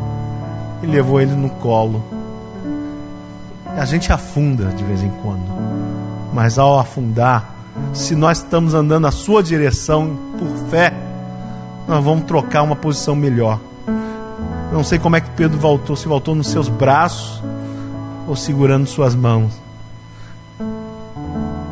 [0.82, 2.04] e levou ele no colo.
[3.78, 5.46] A gente afunda de vez em quando,
[6.34, 7.56] mas ao afundar,
[7.94, 10.94] se nós estamos andando na sua direção por fé,
[11.90, 13.60] nós vamos trocar uma posição melhor.
[14.72, 17.42] Não sei como é que Pedro voltou, se voltou nos seus braços
[18.28, 19.52] ou segurando suas mãos.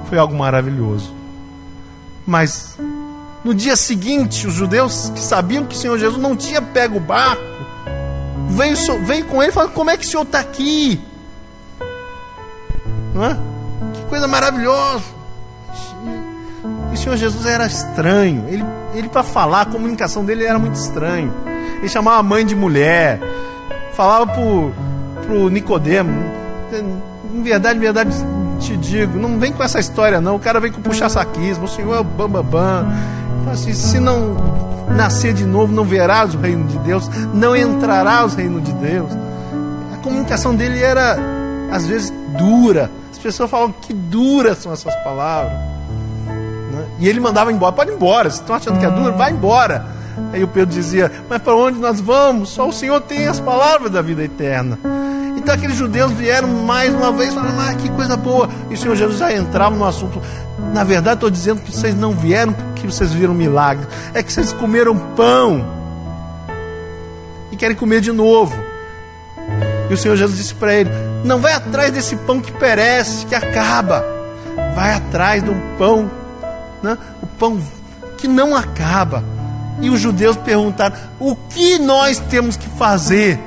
[0.09, 1.13] Foi algo maravilhoso.
[2.25, 2.79] Mas
[3.43, 6.99] no dia seguinte, os judeus que sabiam que o Senhor Jesus não tinha pego o
[6.99, 7.43] barco,
[8.49, 8.75] veio,
[9.05, 10.99] veio com ele e falou: Como é que o Senhor está aqui?
[13.13, 13.37] Não é?
[13.93, 15.16] Que coisa maravilhosa.
[16.97, 18.45] O Senhor Jesus era estranho.
[18.47, 21.31] Ele, ele para falar, a comunicação dele era muito estranho.
[21.77, 23.19] Ele chamava a mãe de mulher,
[23.93, 24.73] falava pro,
[25.21, 26.11] pro Nicodemo.
[27.31, 28.09] Em verdade, em verdade
[28.59, 30.37] te digo, não vem com essa história não.
[30.37, 31.65] O cara vem com puxa-saquismo.
[31.65, 32.43] O Senhor é o bambambam.
[32.43, 32.83] Bam,
[33.45, 33.51] bam.
[33.51, 34.35] Assim, se não
[34.95, 39.11] nascer de novo, não verás o reino de Deus, não entrarás o reino de Deus.
[39.93, 41.15] A comunicação dele era,
[41.71, 42.89] às vezes, dura.
[43.11, 45.76] As pessoas falam que duras são essas palavras.
[46.77, 46.85] Né?
[46.99, 49.15] E ele mandava embora, pode ir embora, vocês estão achando que é duro?
[49.17, 49.85] Vai embora.
[50.33, 52.49] Aí o Pedro dizia, mas para onde nós vamos?
[52.49, 54.79] Só o Senhor tem as palavras da vida eterna.
[55.37, 58.49] Então aqueles judeus vieram mais uma vez falando, ah, que coisa boa.
[58.69, 60.21] E o Senhor Jesus já entrava no assunto.
[60.73, 63.87] Na verdade, estou dizendo que vocês não vieram porque vocês viram milagre.
[64.13, 65.65] É que vocês comeram pão.
[67.51, 68.53] E querem comer de novo.
[69.89, 70.89] E o Senhor Jesus disse para ele:
[71.23, 74.03] Não vai atrás desse pão que perece, que acaba.
[74.75, 76.09] Vai atrás de um pão,
[76.81, 76.97] né?
[77.21, 77.59] o pão
[78.17, 79.23] que não acaba.
[79.79, 83.39] E os judeus perguntaram: O que nós temos que fazer?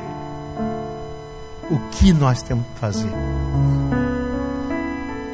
[1.71, 3.13] O que nós temos que fazer?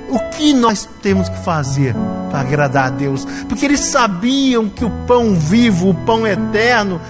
[0.09, 1.94] O que nós temos que fazer
[2.30, 3.26] para agradar a Deus?
[3.48, 7.00] Porque eles sabiam que o pão vivo, o pão eterno,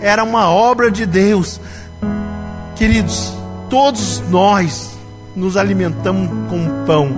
[0.00, 1.60] era uma obra de Deus.
[2.76, 3.32] Queridos,
[3.68, 4.90] todos nós
[5.34, 7.10] nos alimentamos com pão.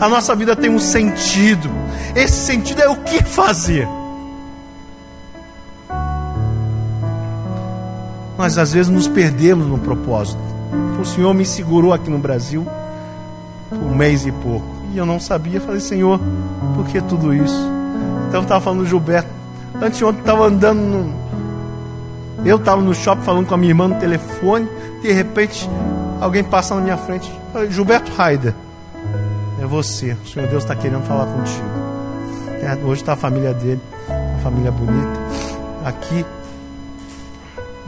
[0.00, 1.70] A nossa vida tem um sentido.
[2.14, 3.88] Esse sentido é o que fazer.
[8.38, 10.40] Nós às vezes nos perdemos no propósito.
[11.00, 12.66] O Senhor me segurou aqui no Brasil
[13.68, 14.66] por um mês e pouco.
[14.92, 15.60] E eu não sabia.
[15.60, 16.20] Falei, Senhor,
[16.74, 17.68] por que tudo isso?
[18.28, 19.28] Então eu estava falando do Gilberto.
[19.80, 21.24] Anteontem estava andando no...
[22.44, 24.68] Eu estava no shopping falando com a minha irmã no telefone.
[25.02, 25.68] De repente,
[26.20, 27.30] alguém passa na minha frente.
[27.70, 28.54] Gilberto Raider.
[29.60, 30.16] É você.
[30.24, 31.83] O Senhor Deus está querendo falar contigo.
[32.64, 33.80] É, hoje está a família dele.
[34.08, 35.20] Uma família bonita.
[35.84, 36.24] Aqui.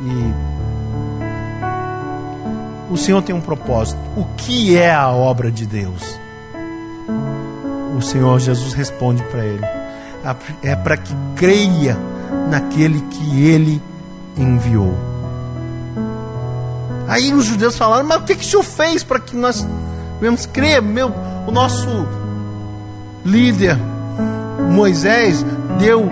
[0.02, 0.34] E
[2.92, 3.98] o Senhor tem um propósito.
[4.14, 6.20] O que é a obra de Deus?
[7.96, 9.64] O Senhor Jesus responde para ele:
[10.62, 11.96] é para que creia
[12.50, 13.80] naquele que ele
[14.36, 14.94] enviou.
[17.08, 19.66] Aí os judeus falaram: Mas o que, que o Senhor fez para que nós
[20.20, 20.82] venhamos crer?
[20.82, 21.10] Meu,
[21.46, 22.06] o nosso
[23.24, 23.78] líder
[24.70, 25.44] Moisés
[25.78, 26.08] deu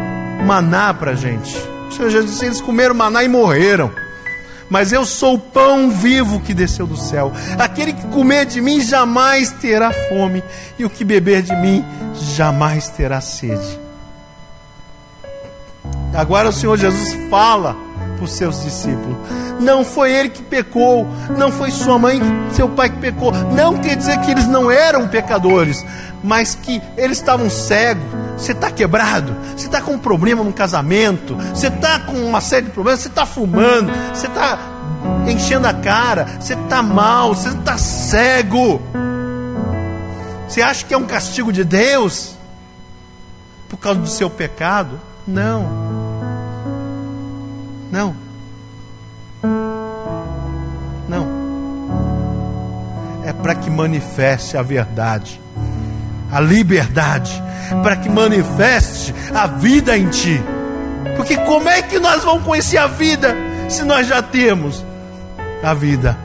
[0.47, 1.57] maná para a gente.
[1.89, 3.91] O Senhor Jesus disse: Eles comeram maná e morreram
[4.69, 7.33] mas eu sou o pão vivo que desceu do céu.
[7.59, 10.43] Aquele que comer de mim jamais terá fome,
[10.79, 13.79] e o que beber de mim jamais terá sede.
[16.15, 17.77] Agora o Senhor Jesus fala
[18.17, 19.17] para os seus discípulos:
[19.61, 21.07] não foi ele que pecou,
[21.39, 22.21] não foi sua mãe,
[22.53, 23.33] seu pai que pecou.
[23.33, 25.85] Não quer dizer que eles não eram pecadores,
[26.23, 28.24] mas que eles estavam cegos.
[28.37, 32.67] Você está quebrado, você está com um problema no casamento, você está com uma série
[32.67, 34.59] de problemas, você está fumando, você está
[35.27, 38.83] enchendo a cara, você está mal, você está cego.
[40.49, 42.37] Você acha que é um castigo de Deus
[43.69, 45.01] por causa do seu pecado?
[45.27, 45.63] Não.
[47.91, 48.15] Não.
[51.09, 51.27] Não.
[53.25, 55.41] É para que manifeste a verdade,
[56.35, 57.43] a liberdade,
[57.83, 60.43] para que manifeste a vida em ti.
[61.17, 63.35] Porque como é que nós vamos conhecer a vida
[63.69, 64.85] se nós já temos
[65.63, 66.19] a vida?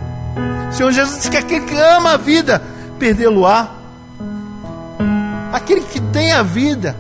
[0.71, 2.61] Senhor Jesus disse que aquele que ama a vida,
[2.97, 3.69] perdê-lo-á.
[5.53, 6.95] Aquele que tem a vida,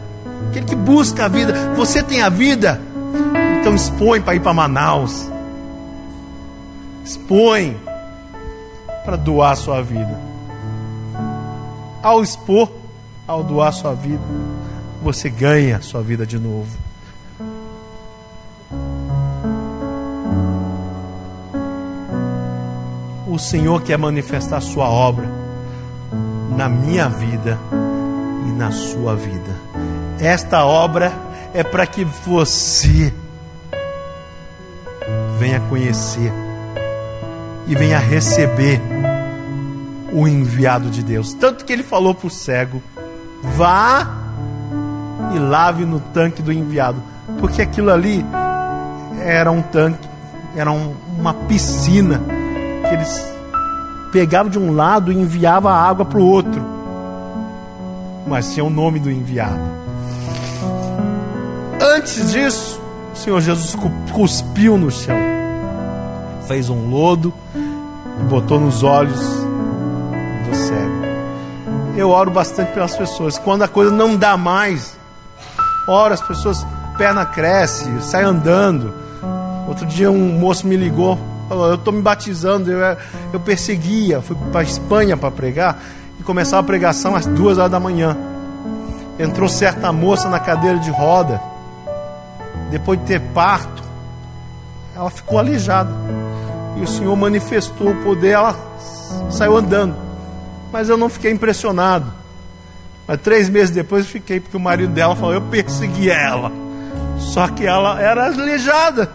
[0.49, 2.81] aquele que busca a vida, você tem a vida,
[3.59, 5.29] então expõe para ir para Manaus
[7.09, 7.75] expõe
[9.03, 10.19] para doar sua vida.
[12.03, 12.71] Ao expor,
[13.29, 14.23] ao doar sua vida,
[15.03, 16.75] você ganha sua vida de novo.
[23.27, 25.29] O Senhor quer manifestar sua obra
[26.57, 27.59] na minha vida
[28.47, 29.55] e na sua vida.
[30.19, 31.13] Esta obra
[31.53, 33.13] é para que você
[35.37, 36.33] venha conhecer
[37.67, 38.81] e venha receber
[40.11, 41.31] o enviado de Deus.
[41.35, 42.81] Tanto que ele falou para o cego:
[43.43, 44.07] vá
[45.33, 47.01] e lave no tanque do enviado,
[47.39, 48.25] porque aquilo ali
[49.21, 50.07] era um tanque,
[50.55, 52.21] era um, uma piscina
[52.87, 53.33] que eles
[54.11, 56.63] pegavam de um lado e enviavam a água para o outro,
[58.27, 59.59] mas tinha o nome do enviado.
[61.81, 62.81] Antes disso,
[63.13, 63.75] o Senhor Jesus
[64.13, 65.15] cuspiu no chão,
[66.47, 70.88] fez um lodo e botou nos olhos do cego.
[71.99, 73.37] Eu oro bastante pelas pessoas.
[73.37, 74.97] Quando a coisa não dá mais,
[75.85, 76.65] ora as pessoas,
[76.97, 78.93] perna cresce, sai andando.
[79.67, 81.19] Outro dia um moço me ligou,
[81.49, 82.97] falou, eu estou me batizando, eu,
[83.33, 85.77] eu perseguia, fui para Espanha para pregar
[86.17, 88.15] e começava a pregação às duas horas da manhã.
[89.19, 91.41] Entrou certa moça na cadeira de roda,
[92.71, 93.83] depois de ter parto,
[94.95, 95.91] ela ficou aleijada.
[96.77, 98.55] E o Senhor manifestou o poder, ela
[99.29, 100.08] saiu andando.
[100.71, 102.11] Mas eu não fiquei impressionado.
[103.07, 106.51] Mas três meses depois eu fiquei, porque o marido dela falou: Eu persegui ela.
[107.17, 109.11] Só que ela era aleijada.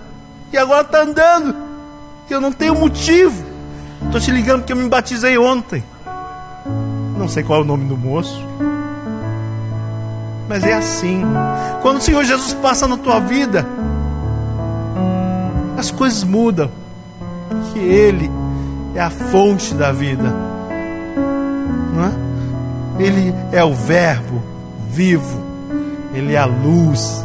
[0.52, 1.54] E agora está andando.
[2.28, 3.44] Eu não tenho motivo.
[4.04, 5.84] Estou te ligando porque eu me batizei ontem.
[7.16, 8.44] Não sei qual é o nome do moço.
[10.48, 11.22] Mas é assim.
[11.82, 13.66] Quando o Senhor Jesus passa na tua vida,
[15.76, 16.70] as coisas mudam.
[17.72, 18.30] Que Ele
[18.94, 20.53] é a fonte da vida.
[21.94, 22.12] Não é?
[22.98, 24.42] Ele é o Verbo
[24.90, 25.42] vivo.
[26.12, 27.24] Ele é a luz.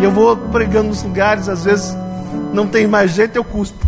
[0.00, 1.96] E eu vou pregando nos lugares, às vezes
[2.52, 3.86] não tem mais jeito, eu cuspo.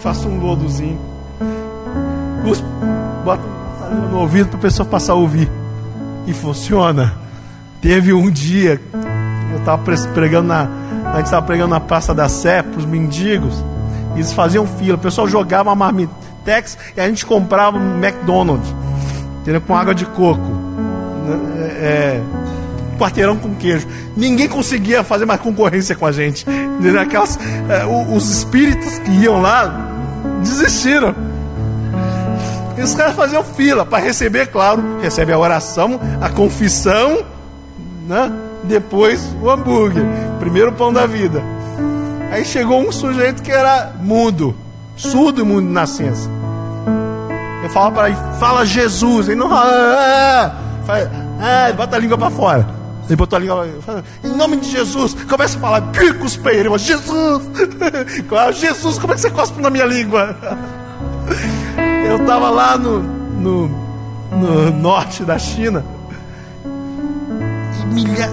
[0.00, 0.98] Faço um lodozinho.
[2.44, 2.66] Cuspo,
[3.24, 3.42] boto
[4.10, 5.50] no ouvido para a pessoa passar a ouvir.
[6.26, 7.14] E funciona.
[7.80, 8.80] Teve um dia,
[9.50, 10.68] eu estava pregando na.
[11.06, 13.64] A gente estava pregando na Praça da Sé para os mendigos.
[14.14, 14.96] E eles faziam fila.
[14.96, 15.94] O pessoal jogava uma
[16.38, 18.74] marmitex e a gente comprava um McDonald's.
[19.42, 19.60] Entendeu?
[19.60, 20.68] Com água de coco.
[21.80, 22.22] É, é
[22.98, 23.86] quarteirão com queijo.
[24.16, 26.44] Ninguém conseguia fazer mais concorrência com a gente.
[27.00, 29.88] Aquelas, é, os espíritos que iam lá
[30.42, 31.14] desistiram.
[32.76, 37.24] E os caras faziam fila para receber, claro, recebe a oração, a confissão,
[38.06, 38.32] né?
[38.64, 40.04] depois o hambúrguer.
[40.38, 41.42] Primeiro o pão da vida.
[42.30, 44.54] Aí chegou um sujeito que era mudo,
[44.98, 46.28] surdo e mudo de nascença.
[47.62, 49.28] Eu falava para ele, fala Jesus.
[49.28, 50.52] Ele não fala, ah,
[50.84, 52.78] fala, ah, bota a língua para fora.
[53.06, 53.66] Ele botou a língua,
[54.22, 55.82] em nome de Jesus, começa a falar,
[56.20, 57.42] cuspe, ele fala, Jesus,
[58.60, 60.36] Jesus, como é que você cospe na minha língua?
[62.06, 63.68] Eu estava lá no, no,
[64.30, 65.82] no, norte da China,
[67.80, 68.28] e milha,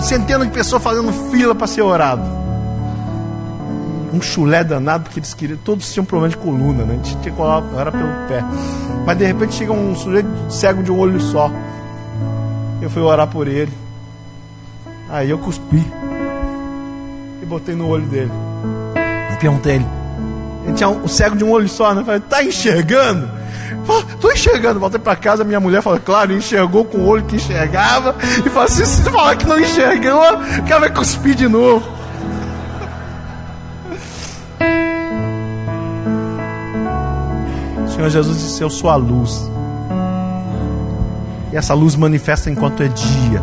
[0.00, 2.37] centenas de pessoas fazendo fila para ser orado.
[4.18, 6.94] Um chulé danado, porque eles queriam, todos tinham problema de coluna, né?
[6.94, 7.62] A gente tinha que orar
[7.92, 8.44] pelo pé.
[9.06, 11.48] Mas de repente chega um sujeito cego de um olho só.
[12.82, 13.72] Eu fui orar por ele.
[15.08, 15.86] Aí eu cuspi
[17.40, 18.32] e botei no olho dele.
[19.32, 19.86] E perguntei ele.
[20.64, 22.02] Ele tinha um, cego de um olho só, né?
[22.04, 23.30] Falei, tá enxergando?
[23.84, 24.80] Falei, tô enxergando.
[24.80, 28.16] Voltei para casa, minha mulher falou, claro, enxergou com o olho que enxergava.
[28.44, 30.20] E falou assim: se falar que não enxergou,
[30.58, 31.97] o cara vai cuspir de novo.
[37.98, 39.50] Senhor Jesus disse: Eu sou a luz.
[41.52, 43.42] E essa luz manifesta enquanto é dia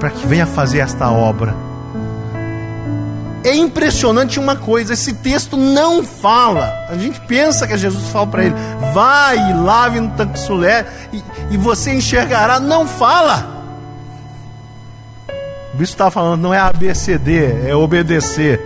[0.00, 1.54] para que venha fazer esta obra.
[3.44, 6.86] É impressionante uma coisa, esse texto não fala.
[6.88, 8.54] A gente pensa que Jesus fala para ele:
[8.94, 10.40] vai e lave no tanque
[11.12, 12.58] e, e você enxergará.
[12.58, 13.58] Não fala.
[15.74, 18.58] O bispo estava falando, não é ABCD, é obedecer.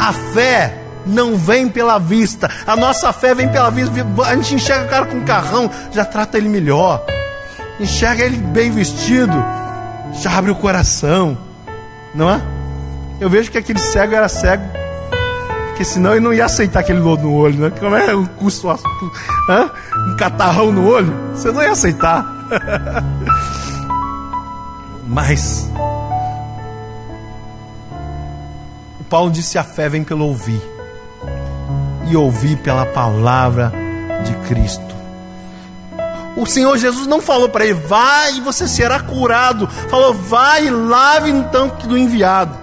[0.00, 3.92] A fé não vem pela vista, a nossa fé vem pela vista.
[4.26, 7.04] A gente enxerga o cara com um carrão, já trata ele melhor
[7.78, 9.32] enxerga ele bem vestido,
[10.14, 11.36] já abre o coração,
[12.14, 12.40] não é?
[13.20, 14.64] Eu vejo que aquele cego era cego,
[15.68, 17.72] porque senão ele não ia aceitar aquele lodo no olho, né?
[17.78, 22.24] Como é um custo, um catarrão no olho, você não ia aceitar.
[25.06, 25.70] Mas
[29.00, 30.60] o Paulo disse: a fé vem pelo ouvir,
[32.08, 33.72] e ouvir pela palavra
[34.24, 34.96] de Cristo.
[36.36, 39.66] O Senhor Jesus não falou para ele, vai e você será curado.
[39.88, 42.54] Falou, vai e lave no tanque do enviado.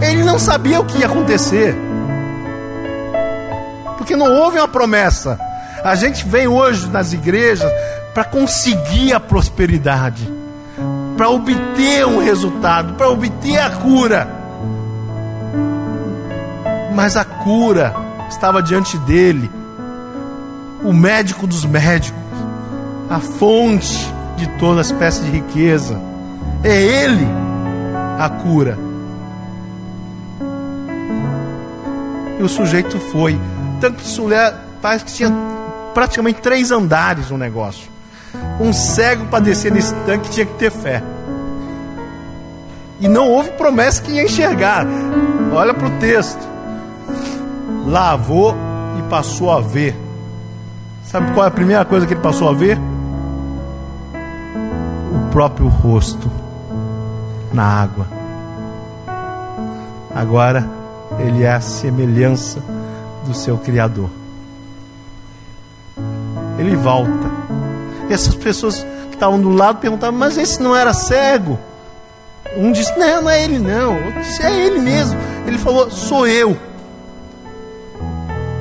[0.00, 1.76] Ele não sabia o que ia acontecer.
[3.98, 5.38] Porque não houve uma promessa.
[5.84, 7.70] A gente vem hoje nas igrejas
[8.14, 10.26] para conseguir a prosperidade,
[11.16, 14.28] para obter um resultado, para obter a cura.
[16.94, 19.50] Mas a cura estava diante dele,
[20.82, 22.28] o médico dos médicos
[23.08, 26.00] a fonte de toda espécie de riqueza.
[26.62, 27.26] É Ele
[28.18, 28.78] a cura.
[32.38, 33.40] E o sujeito foi.
[33.80, 35.32] Tanto que Sulé parece que tinha
[35.94, 37.88] praticamente três andares no negócio.
[38.60, 41.02] Um cego para descer nesse tanque tinha que ter fé.
[43.00, 44.86] E não houve promessa que ia enxergar.
[45.52, 46.57] Olha para o texto.
[47.88, 48.54] Lavou
[48.98, 50.08] e passou a ver
[51.08, 52.78] Sabe qual é a primeira coisa que ele passou a ver?
[55.10, 56.30] O próprio rosto
[57.50, 58.06] na água.
[60.14, 60.68] Agora
[61.18, 62.62] ele é a semelhança
[63.24, 64.10] do seu Criador.
[66.58, 67.30] Ele volta.
[68.10, 71.58] E essas pessoas que estavam do lado perguntavam: Mas esse não era cego?
[72.54, 73.94] Um disse: Não, não é ele, não.
[73.94, 75.18] Outro disse: É ele mesmo.
[75.46, 76.54] Ele falou: Sou eu.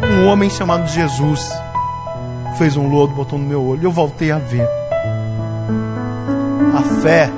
[0.03, 1.49] Um homem chamado Jesus
[2.57, 3.83] fez um lodo, botou no meu olho.
[3.83, 4.67] Eu voltei a ver.
[6.75, 7.31] A fé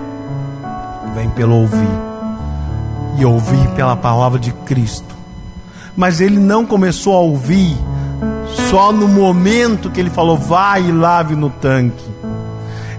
[1.13, 1.99] vem pelo ouvir.
[3.17, 5.15] E ouvir pela palavra de Cristo.
[5.95, 7.77] Mas ele não começou a ouvir
[8.69, 12.05] só no momento que ele falou, vai e lave no tanque.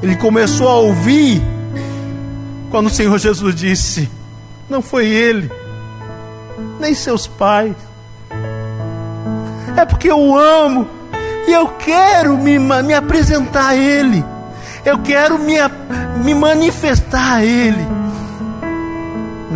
[0.03, 1.43] Ele começou a ouvir
[2.71, 4.11] quando o Senhor Jesus disse:
[4.69, 5.51] Não foi ele,
[6.79, 7.75] nem seus pais.
[9.81, 10.87] É porque eu amo
[11.49, 14.23] e eu quero me, me apresentar a Ele.
[14.85, 15.55] Eu quero me,
[16.23, 17.89] me manifestar a Ele.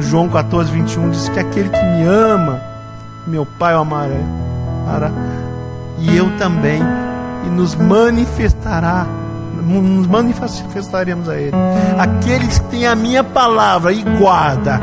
[0.00, 2.58] João 14, 21 diz que aquele que me ama,
[3.26, 5.12] meu Pai o amará,
[5.98, 6.80] e eu também,
[7.46, 9.06] e nos manifestará,
[9.62, 11.56] nos manifestaremos a Ele.
[11.98, 14.80] Aqueles que têm a minha palavra e guarda,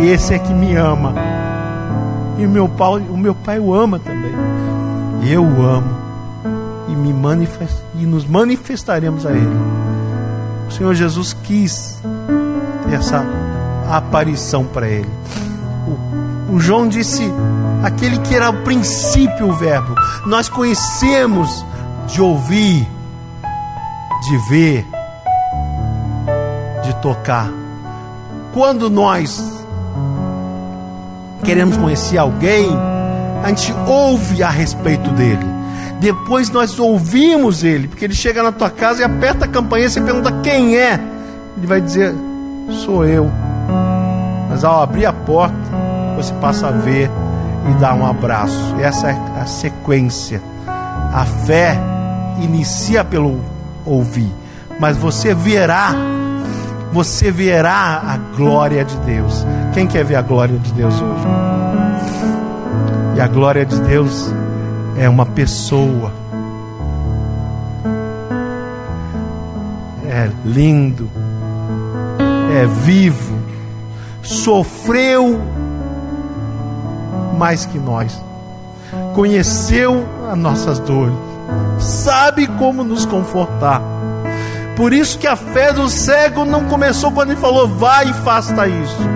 [0.00, 1.14] esse é que me ama.
[2.36, 4.25] E o meu pai, o meu pai o ama também.
[5.22, 5.96] Eu amo
[6.88, 9.56] e me manifest, e nos manifestaremos a Ele.
[10.68, 12.02] O Senhor Jesus quis
[12.92, 13.24] essa
[13.90, 15.10] aparição para ele.
[16.50, 17.22] O, o João disse:
[17.82, 19.94] aquele que era o princípio, o Verbo.
[20.26, 21.64] Nós conhecemos
[22.08, 22.86] de ouvir,
[24.22, 24.86] de ver,
[26.82, 27.50] de tocar.
[28.52, 29.64] Quando nós
[31.44, 32.70] queremos conhecer alguém,
[33.46, 35.46] a gente ouve a respeito dele.
[36.00, 39.90] Depois nós ouvimos ele, porque ele chega na tua casa e aperta a campainha e
[39.90, 40.98] você pergunta quem é.
[41.56, 42.12] Ele vai dizer:
[42.84, 43.30] Sou eu.
[44.50, 45.54] Mas ao abrir a porta,
[46.16, 47.08] você passa a ver
[47.70, 48.74] e dar um abraço.
[48.80, 50.42] Essa é a sequência.
[50.66, 51.78] A fé
[52.42, 53.40] inicia pelo
[53.84, 54.34] ouvir,
[54.80, 55.94] mas você verá,
[56.92, 59.46] você verá a glória de Deus.
[59.72, 61.45] Quem quer ver a glória de Deus hoje?
[63.16, 64.30] E a glória de Deus
[64.98, 66.12] é uma pessoa.
[70.06, 71.10] É lindo,
[72.54, 73.38] é vivo,
[74.22, 75.40] sofreu
[77.38, 78.22] mais que nós,
[79.14, 81.16] conheceu as nossas dores,
[81.78, 83.80] sabe como nos confortar.
[84.76, 88.68] Por isso que a fé do cego não começou quando ele falou, vai e faça
[88.68, 89.08] isso.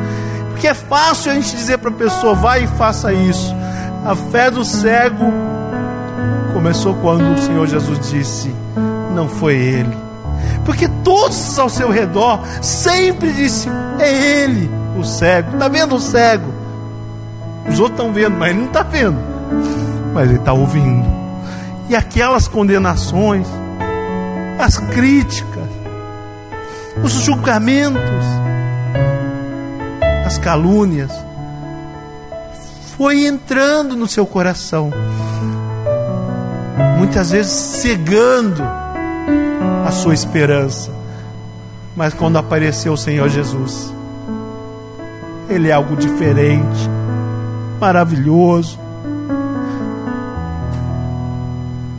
[0.50, 3.59] Porque é fácil a gente dizer para a pessoa, vai e faça isso.
[4.04, 5.26] A fé do cego
[6.54, 8.54] começou quando o Senhor Jesus disse:
[9.14, 9.96] Não foi ele.
[10.64, 15.52] Porque todos ao seu redor sempre disse: É ele, o cego.
[15.52, 16.52] Está vendo o cego?
[17.68, 19.18] Os outros estão vendo, mas ele não está vendo.
[20.14, 21.06] Mas ele está ouvindo.
[21.88, 23.46] E aquelas condenações,
[24.58, 25.68] as críticas,
[27.02, 28.24] os julgamentos,
[30.24, 31.12] as calúnias,
[33.00, 34.90] foi entrando no seu coração
[36.98, 38.62] muitas vezes cegando
[39.86, 40.92] a sua esperança.
[41.96, 43.90] Mas quando apareceu o Senhor Jesus,
[45.48, 46.90] Ele é algo diferente,
[47.80, 48.78] maravilhoso.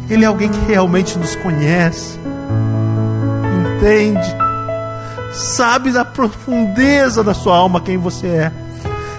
[0.08, 2.20] Ele é alguém que realmente nos conhece,
[3.76, 4.36] entende,
[5.34, 8.52] sabe da profundeza da sua alma quem você é,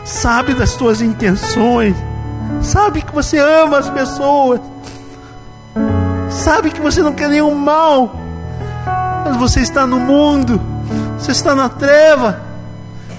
[0.04, 1.96] sabe das suas intenções,
[2.60, 4.60] sabe que você ama as pessoas
[6.32, 8.16] sabe que você não quer nenhum mal,
[9.24, 10.60] mas você está no mundo,
[11.18, 12.40] você está na treva,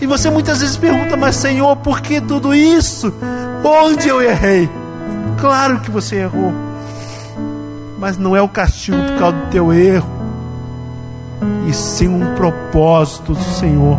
[0.01, 3.13] e você muitas vezes pergunta: Mas Senhor, por que tudo isso?
[3.63, 4.69] Onde eu errei?
[5.39, 6.53] Claro que você errou,
[7.97, 10.09] mas não é o castigo por causa do teu erro,
[11.67, 13.97] e sim um propósito do Senhor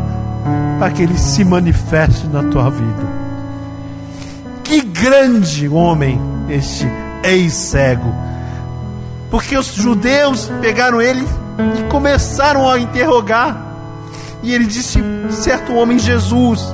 [0.79, 3.25] para que ele se manifeste na tua vida.
[4.63, 6.87] Que grande homem este
[7.23, 8.25] ex-cego
[9.35, 11.27] porque os judeus pegaram ele
[11.77, 13.61] e começaram a interrogar.
[14.45, 16.73] E ele disse: certo homem Jesus.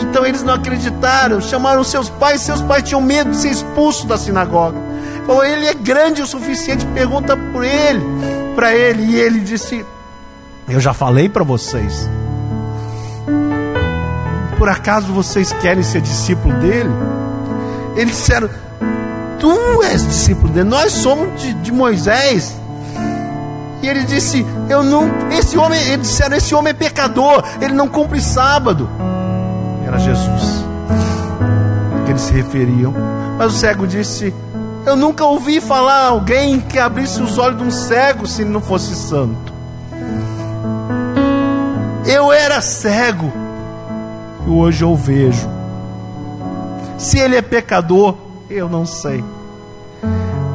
[0.00, 4.16] Então eles não acreditaram, chamaram seus pais, seus pais tinham medo de ser expulso da
[4.16, 4.78] sinagoga.
[5.26, 8.02] Falou: ele é grande o suficiente, pergunta por ele,
[8.56, 9.02] para ele.
[9.02, 9.84] E ele disse:
[10.70, 12.08] Eu já falei para vocês.
[14.58, 16.90] Por acaso vocês querem ser discípulo dele?
[17.96, 18.50] Eles disseram:
[19.38, 22.56] Tu és discípulo dele, nós somos de, de Moisés.
[23.80, 25.08] E ele disse: Eu não.
[25.30, 28.90] Esse homem, eles disseram: Esse homem é pecador, ele não cumpre sábado.
[29.86, 30.64] Era Jesus
[32.04, 32.92] que eles se referiam.
[33.38, 34.34] Mas o cego disse:
[34.84, 38.60] Eu nunca ouvi falar alguém que abrisse os olhos de um cego se ele não
[38.60, 39.52] fosse santo.
[42.04, 43.30] Eu era cego
[44.48, 45.46] e hoje eu vejo.
[46.96, 48.16] Se ele é pecador,
[48.48, 49.22] eu não sei.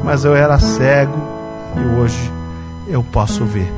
[0.02, 1.16] Mas eu era cego
[1.76, 2.32] e hoje
[2.88, 3.72] eu posso ver.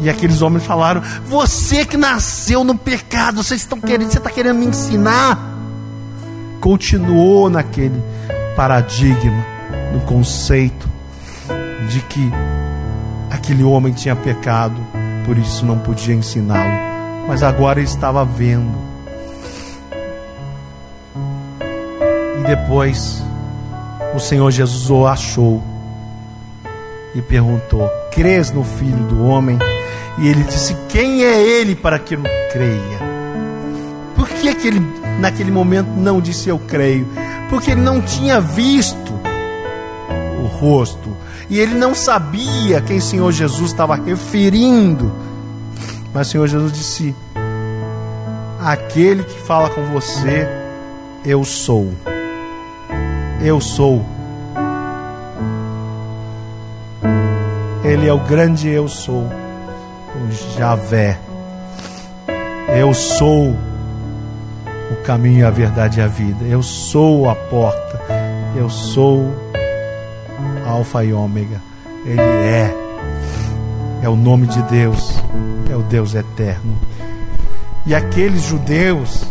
[0.00, 4.58] E aqueles homens falaram: Você que nasceu no pecado, vocês estão querendo, você está querendo
[4.58, 5.56] me ensinar?
[6.60, 8.02] Continuou naquele
[8.54, 9.44] paradigma,
[9.94, 10.88] no conceito
[11.88, 12.30] de que
[13.30, 14.76] aquele homem tinha pecado,
[15.24, 17.26] por isso não podia ensiná-lo.
[17.26, 18.95] Mas agora ele estava vendo.
[22.46, 23.22] Depois
[24.14, 25.62] o Senhor Jesus o achou
[27.14, 29.58] e perguntou: Crês no Filho do Homem?
[30.18, 32.22] E ele disse: Quem é ele para que eu
[32.52, 32.98] creia?
[34.14, 34.80] Por que, que ele,
[35.18, 37.06] naquele momento, não disse eu creio?
[37.50, 39.12] Porque ele não tinha visto
[40.42, 41.16] o rosto
[41.48, 45.12] e ele não sabia quem o Senhor Jesus estava referindo.
[46.12, 47.16] Mas o Senhor Jesus disse:
[48.60, 50.48] Aquele que fala com você,
[51.24, 51.92] eu sou.
[53.40, 54.04] Eu sou.
[57.84, 61.18] Ele é o grande eu sou, o Javé.
[62.76, 63.54] Eu sou
[64.90, 66.44] o caminho, a verdade e a vida.
[66.44, 68.00] Eu sou a porta.
[68.56, 69.32] Eu sou
[70.66, 71.60] Alfa e Ômega.
[72.04, 72.74] Ele é.
[74.02, 75.22] É o nome de Deus.
[75.70, 76.76] É o Deus eterno.
[77.86, 79.24] E aqueles judeus,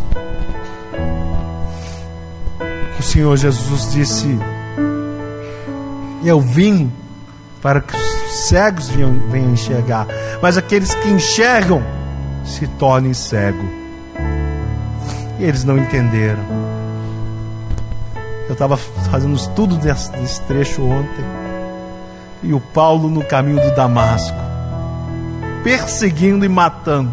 [3.06, 4.38] Senhor Jesus disse:
[6.24, 6.92] Eu vim
[7.62, 10.08] para que os cegos venham, venham enxergar,
[10.42, 11.84] mas aqueles que enxergam
[12.44, 13.66] se tornem cegos.
[15.40, 16.44] E eles não entenderam.
[18.48, 21.26] Eu estava fazendo estudo desse, desse trecho ontem.
[22.44, 24.38] E o Paulo no caminho do Damasco,
[25.64, 27.12] perseguindo e matando.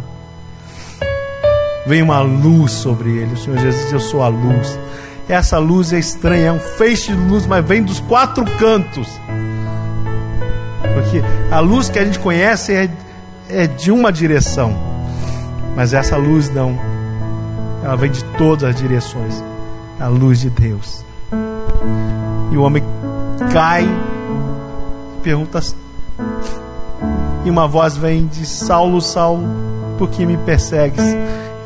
[1.87, 3.35] Vem uma luz sobre ele.
[3.35, 4.79] O Senhor Jesus Eu sou a luz.
[5.29, 9.09] Essa luz é estranha, é um feixe de luz, mas vem dos quatro cantos.
[10.95, 12.91] Porque a luz que a gente conhece é,
[13.49, 14.77] é de uma direção,
[15.75, 16.79] mas essa luz não.
[17.83, 19.43] Ela vem de todas as direções.
[19.99, 21.05] A luz de Deus.
[22.51, 22.83] E o homem
[23.53, 23.89] cai,
[25.23, 25.61] pergunta,
[27.45, 29.45] e uma voz vem de Saulo, Saulo,
[29.99, 31.05] por que me persegues?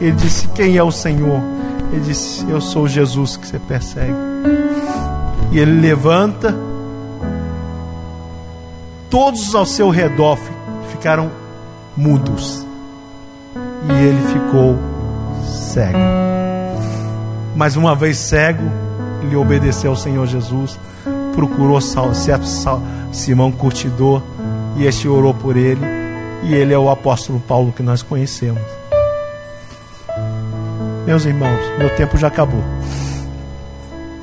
[0.01, 1.56] Ele disse: Quem é o Senhor?
[1.93, 4.15] Ele disse: Eu sou Jesus que você persegue.
[5.53, 6.55] E ele levanta,
[9.09, 10.39] todos ao seu redor
[10.91, 11.31] ficaram
[11.97, 12.67] mudos,
[13.89, 14.77] e ele ficou
[15.45, 15.99] cego.
[17.55, 18.65] Mas uma vez cego,
[19.23, 20.79] ele obedeceu ao Senhor Jesus,
[21.35, 22.47] procurou certo
[23.13, 24.23] Simão Curtidor,
[24.77, 25.85] e este orou por ele,
[26.43, 28.86] e ele é o apóstolo Paulo que nós conhecemos.
[31.07, 32.65] Meus irmãos, meu tempo já acabou.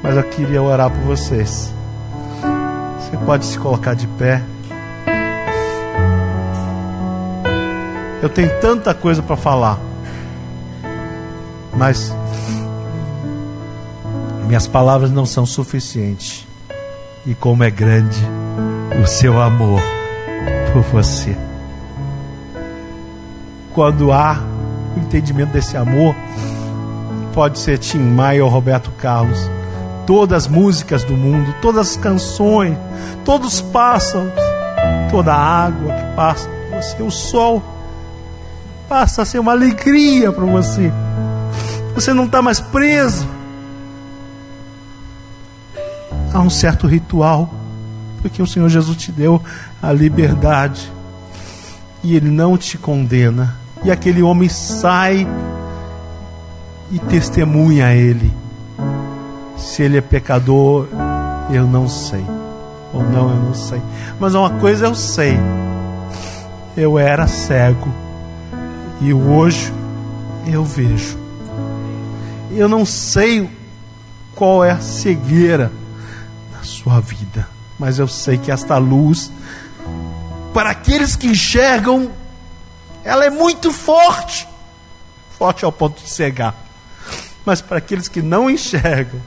[0.04, 1.74] Mas eu queria orar por vocês.
[3.00, 4.44] Você pode se colocar de pé.
[8.22, 9.80] Eu tenho tanta coisa para falar.
[11.74, 12.14] Mas
[14.46, 16.46] minhas palavras não são suficientes.
[17.26, 18.20] E como é grande
[19.02, 19.80] o seu amor
[20.74, 21.34] por você.
[23.74, 24.38] Quando há
[24.98, 26.14] o entendimento desse amor,
[27.34, 29.50] pode ser Tim Maia ou Roberto Carlos,
[30.06, 32.78] todas as músicas do mundo, todas as canções,
[33.26, 34.32] todos os pássaros,
[35.10, 37.64] toda a água que passa por você, o sol
[38.88, 40.92] passa a ser uma alegria para você.
[41.96, 43.28] Você não está mais preso
[46.34, 47.54] a um certo ritual,
[48.22, 49.42] porque o Senhor Jesus te deu
[49.82, 50.92] a liberdade
[52.04, 53.56] e Ele não te condena.
[53.84, 55.28] E aquele homem sai
[56.92, 58.32] e testemunha a Ele.
[59.58, 60.88] Se ele é pecador,
[61.50, 62.26] eu não sei.
[62.94, 63.82] Ou não, eu não sei.
[64.20, 65.40] Mas uma coisa eu sei:
[66.76, 67.94] eu era cego
[69.02, 69.74] e hoje
[70.46, 71.18] eu vejo.
[72.52, 73.50] Eu não sei
[74.36, 75.72] qual é a cegueira
[76.52, 77.48] da sua vida,
[77.80, 79.32] mas eu sei que esta luz,
[80.54, 82.12] para aqueles que enxergam,
[83.04, 84.48] ela é muito forte
[85.44, 86.56] forte ao ponto de cegar.
[87.46, 89.20] Mas para aqueles que não enxergam,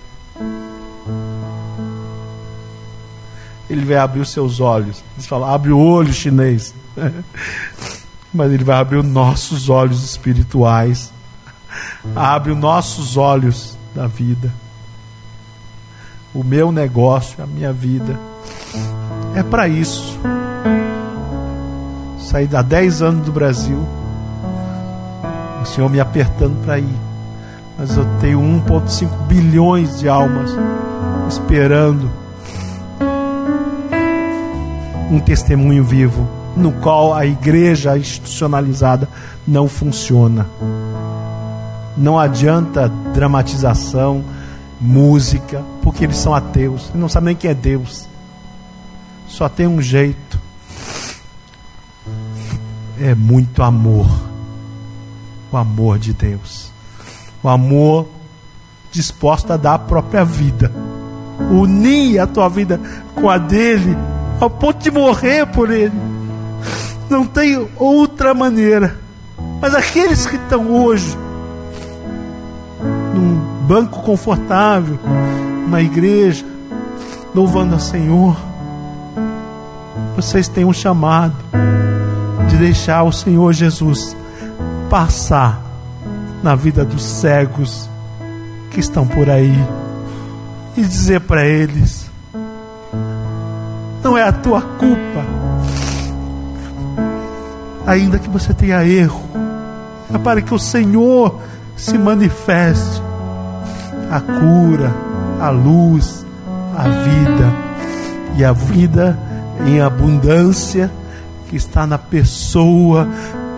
[3.69, 5.03] ele vai abrir os seus olhos.
[5.17, 6.75] Eles falam, abre o olho chinês.
[8.33, 11.13] Mas ele vai abrir os nossos olhos espirituais.
[12.15, 14.53] Abre os nossos olhos da vida.
[16.33, 18.19] O meu negócio, a minha vida.
[19.35, 20.19] É para isso.
[22.19, 23.87] Saí há 10 anos do Brasil.
[25.63, 27.06] O Senhor me apertando para ir.
[27.79, 30.51] Mas eu tenho 1,5 bilhões de almas
[31.29, 32.11] esperando
[35.11, 39.09] um testemunho vivo, no qual a igreja institucionalizada
[39.47, 40.47] não funciona.
[41.97, 44.25] Não adianta dramatização,
[44.81, 48.09] música, porque eles são ateus, eles não sabem nem quem é Deus.
[49.29, 50.41] Só tem um jeito.
[52.99, 54.09] É muito amor.
[55.53, 56.73] O amor de Deus.
[57.47, 58.09] O amor
[58.91, 60.73] disposto a dar a própria vida.
[61.49, 62.81] Unir a tua vida
[63.15, 63.97] com a dele
[64.41, 65.93] ao ponto de morrer por ele.
[67.09, 68.99] Não tem outra maneira.
[69.61, 71.17] Mas aqueles que estão hoje
[73.15, 74.99] num banco confortável,
[75.69, 76.45] na igreja,
[77.33, 78.37] louvando a Senhor,
[80.17, 81.37] vocês têm um chamado
[82.49, 84.17] de deixar o Senhor Jesus
[84.91, 85.66] passar
[86.47, 87.91] na vida dos cegos
[88.71, 89.53] que estão por aí
[90.77, 92.09] e dizer para eles:
[94.01, 95.25] não é a tua culpa.
[97.85, 99.25] Ainda que você tenha erro,
[100.15, 101.41] é para que o Senhor
[101.77, 103.03] se manifeste
[104.09, 104.95] a cura,
[105.41, 106.25] a luz,
[106.77, 107.53] a vida
[108.37, 109.19] e a vida
[109.67, 110.93] em abundância
[111.49, 113.05] que está na pessoa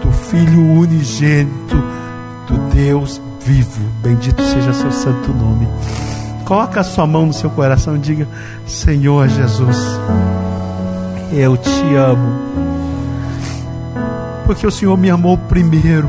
[0.03, 1.88] do Filho unigênito
[2.79, 3.83] Deus vivo.
[4.05, 5.67] Bendito seja seu santo nome.
[6.45, 8.29] Coloca a sua mão no seu coração e diga:
[8.69, 9.77] Senhor Jesus,
[11.33, 12.39] eu te amo.
[14.47, 16.09] Porque o Senhor me amou primeiro.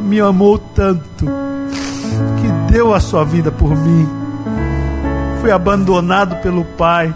[0.00, 4.08] Me amou tanto que deu a sua vida por mim.
[5.40, 7.12] Foi abandonado pelo Pai.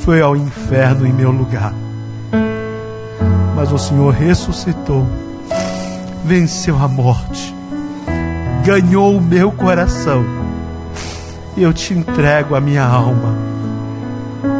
[0.00, 1.74] Foi ao inferno em meu lugar.
[3.54, 5.06] Mas o Senhor ressuscitou,
[6.24, 7.60] venceu a morte
[8.64, 10.24] ganhou o meu coração.
[11.56, 13.34] Eu te entrego a minha alma,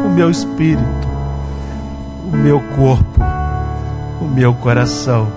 [0.05, 1.07] o meu espírito,
[2.31, 3.21] o meu corpo,
[4.21, 5.27] o meu coração,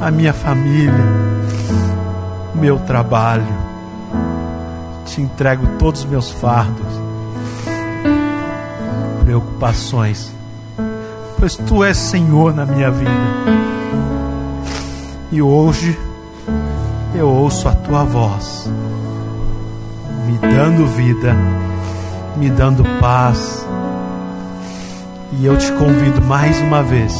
[0.00, 1.04] a minha família,
[2.54, 3.70] o meu trabalho.
[5.06, 6.86] Te entrego todos os meus fardos,
[9.24, 10.32] preocupações,
[11.38, 13.79] pois tu és Senhor na minha vida.
[15.32, 15.96] E hoje,
[17.14, 18.68] eu ouço a tua voz,
[20.26, 21.36] me dando vida,
[22.36, 23.64] me dando paz.
[25.38, 27.14] E eu te convido mais uma vez,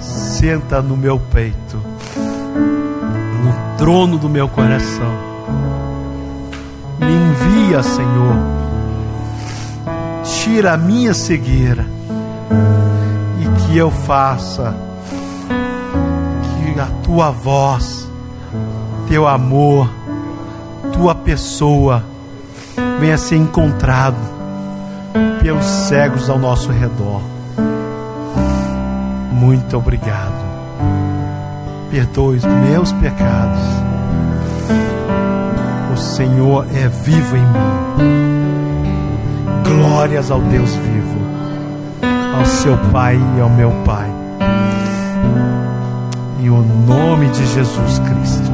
[0.00, 1.76] senta no meu peito,
[2.16, 5.12] no trono do meu coração.
[7.00, 8.36] Me envia, Senhor,
[10.24, 11.84] tira a minha cegueira
[13.42, 14.74] e que eu faça
[16.78, 18.10] a tua voz
[19.10, 19.90] teu amor,
[20.92, 22.04] tua pessoa
[23.00, 24.16] venha ser encontrado
[25.42, 27.20] pelos cegos ao nosso redor.
[29.32, 30.38] Muito obrigado.
[31.90, 33.58] Perdoe os meus pecados.
[35.92, 37.80] O Senhor é vivo em mim.
[39.64, 41.18] Glórias ao Deus vivo,
[42.38, 44.19] ao seu Pai e ao meu Pai.
[46.40, 48.50] Em o nome de Jesus Cristo.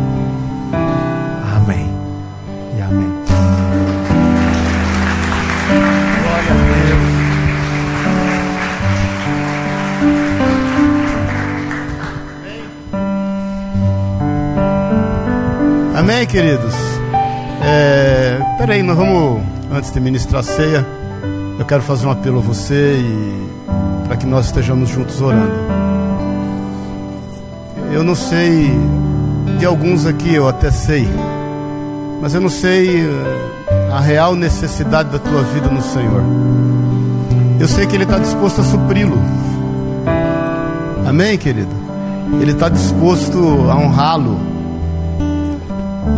[15.97, 16.75] Amém, queridos?
[17.63, 20.87] É, peraí, nós vamos, antes de ministrar a ceia,
[21.59, 25.96] eu quero fazer um apelo a você e para que nós estejamos juntos orando.
[27.97, 28.71] Eu não sei,
[29.59, 31.09] de alguns aqui eu até sei,
[32.21, 36.23] mas eu não sei eh, a real necessidade da tua vida no Senhor.
[37.59, 39.19] Eu sei que Ele está disposto a supri-lo.
[41.09, 41.75] Amém, querido?
[42.39, 43.39] Ele está disposto
[43.71, 44.39] a honrá-lo.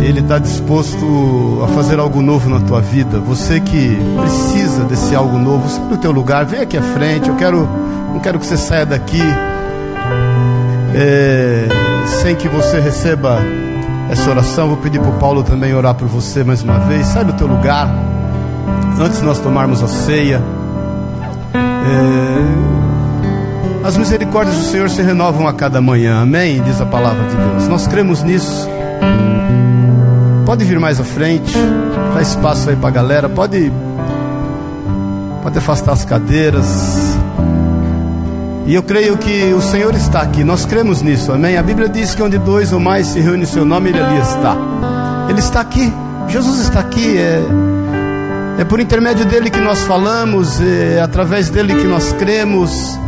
[0.00, 3.20] Ele está disposto a fazer algo novo na tua vida.
[3.20, 7.28] Você que precisa desse algo novo, sai do teu lugar, vem aqui à frente.
[7.28, 7.68] Eu quero,
[8.12, 9.22] não quero que você saia daqui
[10.94, 11.68] é,
[12.22, 13.38] sem que você receba
[14.10, 14.68] essa oração.
[14.68, 17.06] Vou pedir para o Paulo também orar por você mais uma vez.
[17.06, 17.88] Sai do teu lugar.
[19.00, 20.42] antes de nós tomarmos a ceia.
[21.54, 22.78] É,
[23.86, 26.60] as misericórdias do Senhor se renovam a cada manhã, amém?
[26.62, 27.68] Diz a palavra de Deus.
[27.68, 28.68] Nós cremos nisso.
[30.44, 31.54] Pode vir mais à frente,
[32.14, 33.28] dá espaço aí para a galera.
[33.28, 33.72] Pode,
[35.42, 37.07] pode afastar as cadeiras.
[38.68, 41.56] E eu creio que o Senhor está aqui, nós cremos nisso, amém?
[41.56, 44.18] A Bíblia diz que onde dois ou mais se reúnem em seu nome, Ele ali
[44.18, 44.54] está.
[45.26, 45.90] Ele está aqui,
[46.28, 47.16] Jesus está aqui.
[47.16, 47.42] É,
[48.58, 53.00] é por intermédio dele que nós falamos, é através dele que nós cremos,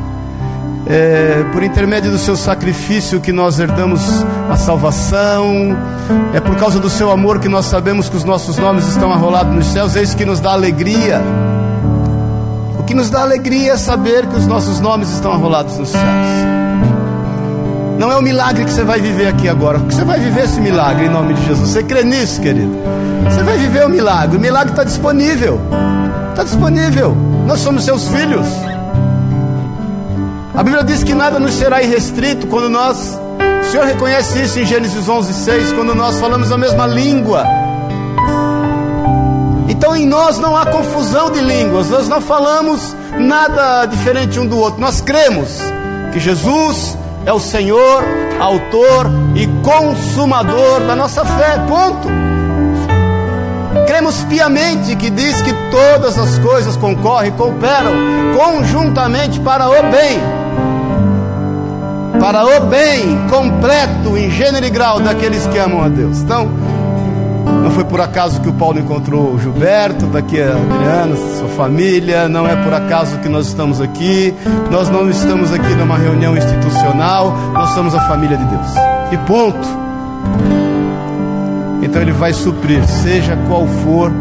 [0.87, 4.01] é por intermédio do seu sacrifício que nós herdamos
[4.49, 5.77] a salvação,
[6.33, 9.55] é por causa do seu amor que nós sabemos que os nossos nomes estão arrolados
[9.55, 11.21] nos céus, isso que nos dá alegria
[12.91, 16.05] que nos dá alegria saber que os nossos nomes estão arrolados nos céus.
[17.97, 20.61] Não é o milagre que você vai viver aqui agora, porque você vai viver esse
[20.61, 21.69] milagre em nome de Jesus.
[21.69, 22.77] Você crê nisso, querido?
[23.31, 24.37] Você vai viver o milagre.
[24.39, 25.61] O milagre está disponível.
[26.31, 27.17] Está disponível.
[27.47, 28.49] Nós somos seus filhos.
[30.53, 33.17] A Bíblia diz que nada nos será irrestrito quando nós.
[33.61, 37.45] O Senhor reconhece isso em Gênesis 11, 6, quando nós falamos a mesma língua
[39.81, 44.59] então em nós não há confusão de línguas, nós não falamos nada diferente um do
[44.59, 45.59] outro, nós cremos
[46.13, 48.05] que Jesus é o Senhor,
[48.39, 52.07] autor e consumador da nossa fé, ponto.
[53.87, 57.93] Cremos piamente que diz que todas as coisas concorrem, cooperam
[58.37, 60.21] conjuntamente para o bem,
[62.21, 66.19] para o bem completo em gênero e grau daqueles que amam a Deus.
[66.19, 66.51] Então,
[67.81, 72.29] foi por acaso que o Paulo encontrou o Gilberto, daqui a Adriana, sua família.
[72.29, 74.35] Não é por acaso que nós estamos aqui.
[74.71, 77.35] Nós não estamos aqui numa reunião institucional.
[77.55, 78.67] Nós somos a família de Deus.
[79.13, 79.67] E ponto.
[81.83, 84.13] Então Ele vai suprir, seja qual for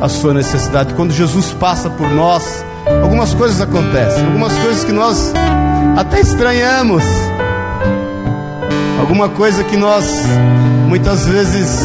[0.00, 0.94] a sua necessidade.
[0.94, 2.64] Quando Jesus passa por nós,
[3.02, 5.32] algumas coisas acontecem, algumas coisas que nós
[5.96, 7.02] até estranhamos,
[9.00, 10.24] alguma coisa que nós
[10.86, 11.84] muitas vezes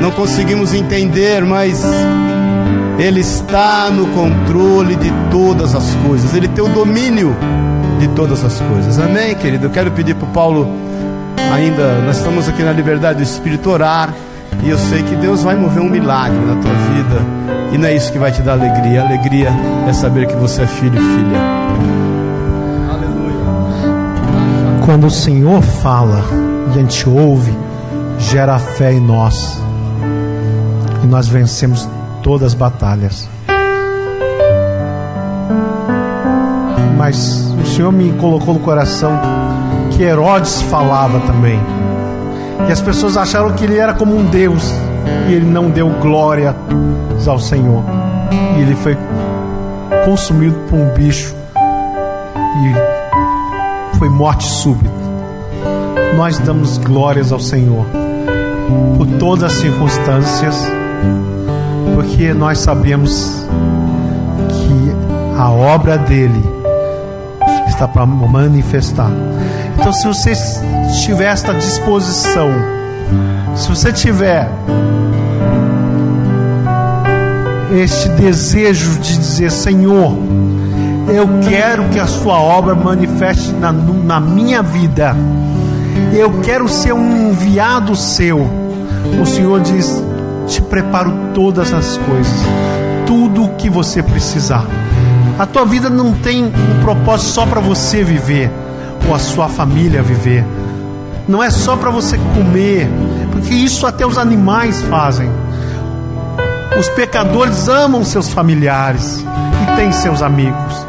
[0.00, 1.84] não conseguimos entender, mas
[2.98, 7.34] Ele está no controle de todas as coisas, Ele tem o domínio
[7.98, 8.98] de todas as coisas.
[8.98, 9.66] Amém, querido?
[9.66, 10.68] Eu quero pedir para o Paulo,
[11.52, 14.12] ainda, nós estamos aqui na liberdade do Espírito, orar,
[14.62, 17.22] e eu sei que Deus vai mover um milagre na tua vida,
[17.72, 19.50] e não é isso que vai te dar alegria, a alegria
[19.88, 21.38] é saber que você é filho e filha.
[22.90, 23.36] Aleluia.
[24.84, 26.24] Quando o Senhor fala
[26.68, 27.52] e a gente ouve,
[28.18, 29.65] gera fé em nós
[31.02, 31.88] e nós vencemos
[32.22, 33.28] todas as batalhas.
[36.96, 39.12] Mas o Senhor me colocou no coração
[39.92, 41.60] que Herodes falava também.
[42.68, 44.72] E as pessoas acharam que ele era como um Deus.
[45.28, 46.54] E ele não deu glória
[47.26, 47.84] ao Senhor.
[48.56, 48.96] E ele foi
[50.04, 51.34] consumido por um bicho.
[51.54, 54.96] E foi morte súbita.
[56.16, 57.84] Nós damos glórias ao Senhor
[58.96, 60.56] por todas as circunstâncias
[61.94, 63.46] porque nós sabemos
[64.48, 66.42] que a obra dele
[67.68, 69.10] está para manifestar.
[69.78, 70.32] Então, se você
[71.04, 72.48] tiver esta disposição,
[73.54, 74.48] se você tiver
[77.72, 80.16] este desejo de dizer: Senhor,
[81.08, 85.14] eu quero que a Sua obra manifeste na, na minha vida,
[86.12, 88.46] eu quero ser um enviado seu.
[89.20, 90.02] O Senhor diz:
[90.46, 92.40] te preparo todas as coisas,
[93.06, 94.64] tudo o que você precisar.
[95.38, 98.50] A tua vida não tem um propósito só para você viver
[99.06, 100.44] ou a sua família viver.
[101.28, 102.88] Não é só para você comer,
[103.32, 105.28] porque isso até os animais fazem.
[106.78, 109.24] Os pecadores amam seus familiares
[109.62, 110.86] e têm seus amigos.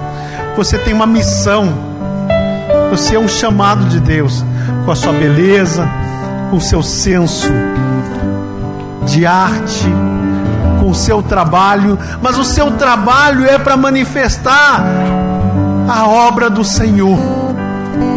[0.56, 1.68] Você tem uma missão.
[2.92, 4.46] Você é um chamado de Deus
[4.86, 5.88] com a sua beleza,
[6.50, 7.52] com o seu senso
[9.08, 9.86] de arte,
[10.80, 14.84] com o seu trabalho, mas o seu trabalho é para manifestar
[15.90, 17.18] a obra do Senhor,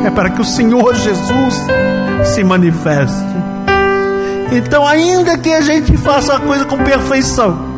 [0.05, 1.63] é para que o Senhor Jesus
[2.25, 3.31] se manifeste.
[4.53, 7.71] Então, ainda que a gente faça a coisa com perfeição,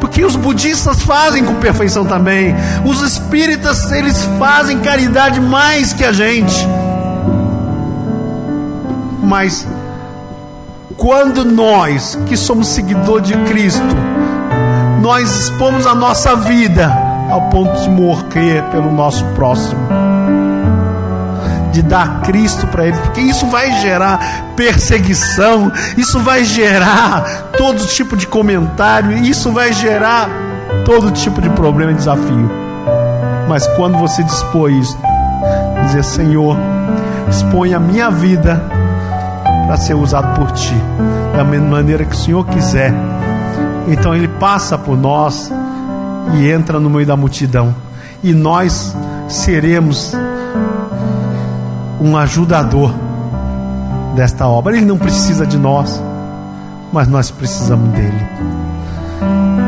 [0.00, 2.54] porque os budistas fazem com perfeição também,
[2.86, 6.66] os espíritas eles fazem caridade mais que a gente,
[9.22, 9.66] mas
[10.98, 13.96] quando nós, que somos seguidores de Cristo,
[15.00, 16.92] nós expomos a nossa vida
[17.30, 19.80] ao ponto de morrer pelo nosso próximo,
[21.72, 28.16] de dar Cristo para ele, porque isso vai gerar perseguição, isso vai gerar todo tipo
[28.16, 30.28] de comentário, isso vai gerar
[30.84, 32.50] todo tipo de problema e desafio.
[33.48, 34.98] Mas quando você dispõe isso,
[35.86, 36.56] dizer: Senhor,
[37.30, 38.77] expõe a minha vida
[39.68, 40.74] para ser usado por Ti,
[41.36, 42.90] da mesma maneira que o Senhor quiser.
[43.86, 45.52] Então Ele passa por nós
[46.32, 47.74] e entra no meio da multidão,
[48.24, 48.96] e nós
[49.28, 50.14] seremos
[52.00, 52.94] um ajudador
[54.16, 54.74] desta obra.
[54.74, 56.02] Ele não precisa de nós,
[56.90, 58.26] mas nós precisamos dele.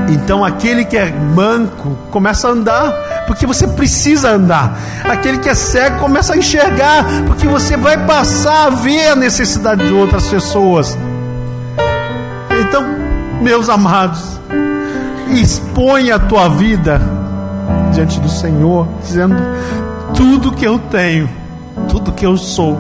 [0.09, 2.91] Então aquele que é manco começa a andar,
[3.31, 4.77] porque você precisa andar.
[5.05, 9.87] Aquele que é cego começa a enxergar, porque você vai passar a ver a necessidade
[9.87, 10.99] de outras pessoas.
[12.61, 12.85] Então,
[13.41, 14.21] meus amados,
[15.29, 17.01] expõe a tua vida
[17.93, 19.37] diante do Senhor, dizendo:
[20.13, 21.31] tudo que eu tenho,
[21.89, 22.77] tudo que eu sou,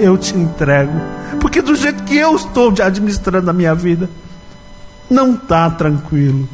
[0.00, 1.00] eu te entrego.
[1.40, 4.10] Porque do jeito que eu estou administrando a minha vida,
[5.08, 6.48] não está tranquilo,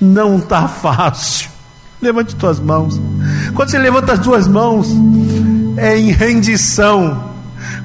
[0.00, 1.57] não está fácil.
[2.00, 3.00] Levante tuas mãos.
[3.54, 4.88] Quando você levanta as duas mãos,
[5.76, 7.24] é em rendição.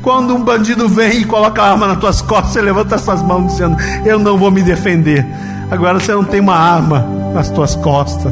[0.02, 3.22] Quando um bandido vem e coloca a arma nas tuas costas, você levanta as suas
[3.24, 5.26] mãos dizendo: Eu não vou me defender.
[5.72, 8.32] Agora você não tem uma arma nas tuas costas.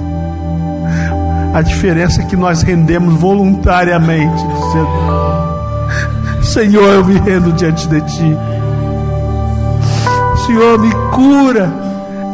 [1.53, 4.89] A diferença é que nós rendemos voluntariamente, dizendo:
[6.43, 8.37] Senhor, eu me rendo diante de Ti.
[10.45, 11.71] Senhor, me cura,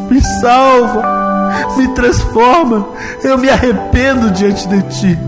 [0.09, 1.16] me salva,
[1.77, 2.87] me transforma.
[3.23, 5.19] Eu me arrependo diante de Ti.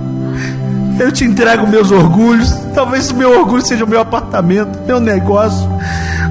[1.00, 2.54] Eu te entrego meus orgulhos.
[2.74, 5.68] Talvez o meu orgulho seja o meu apartamento, meu negócio,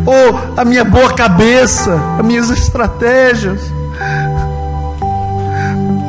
[0.05, 3.61] ou a minha boa cabeça, as minhas estratégias,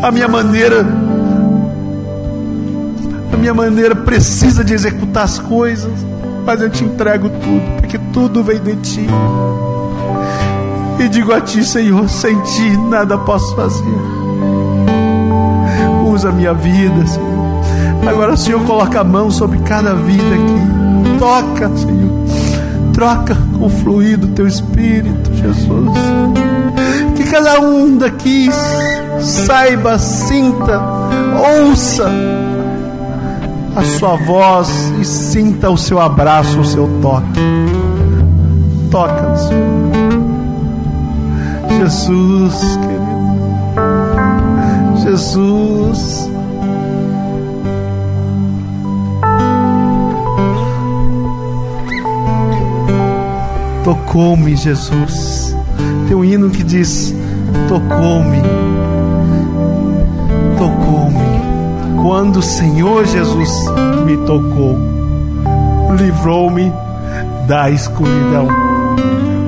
[0.02, 0.86] a minha maneira
[3.32, 5.94] a minha maneira precisa de executar as coisas,
[6.46, 9.08] mas eu te entrego tudo, porque tudo vem de ti.
[11.00, 13.86] E digo a ti, Senhor, sem ti nada posso fazer.
[16.06, 17.40] Usa minha vida, Senhor.
[18.06, 21.18] Agora, Senhor, coloca a mão sobre cada vida aqui.
[21.18, 22.12] Toca, Senhor.
[22.94, 25.98] Troca com o fluir do teu espírito, Jesus.
[27.16, 28.50] Que cada um daqui
[29.22, 30.82] saiba, sinta,
[31.62, 32.12] ouça
[33.76, 37.40] a sua voz e sinta o seu abraço, o seu toque.
[38.92, 39.89] Toca, Senhor.
[41.80, 43.20] Jesus, querido.
[45.02, 46.30] Jesus.
[53.86, 55.56] Tocou-me, Jesus.
[56.08, 57.16] Tem um hino que diz:
[57.70, 58.42] Tocou-me.
[60.58, 62.02] Tocou-me.
[62.02, 63.66] Quando o Senhor Jesus
[64.06, 64.78] me tocou,
[65.98, 66.74] livrou-me
[67.48, 68.50] da escuridão.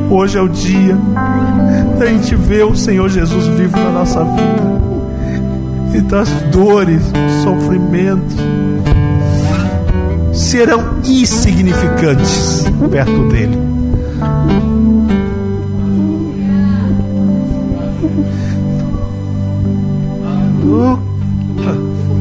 [0.10, 0.98] Hoje é o dia
[2.02, 4.82] da gente ver o Senhor Jesus vivo na nossa vida.
[5.94, 8.36] Então as dores, os sofrimentos
[10.34, 13.56] serão insignificantes perto dele.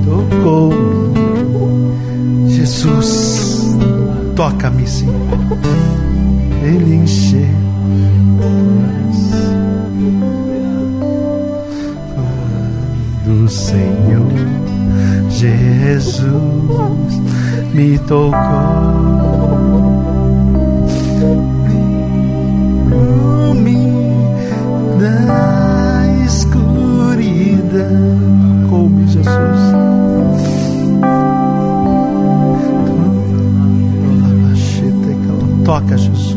[0.04, 0.74] Tocou
[2.48, 3.76] Jesus,
[4.36, 5.14] toca-me, Senhor.
[6.62, 7.19] Ele encheu.
[15.91, 17.18] Jesus
[17.74, 18.30] me tocou.
[25.01, 27.80] da escuridão.
[28.68, 29.26] Come, Jesus.
[35.64, 36.29] Toca, Jesus.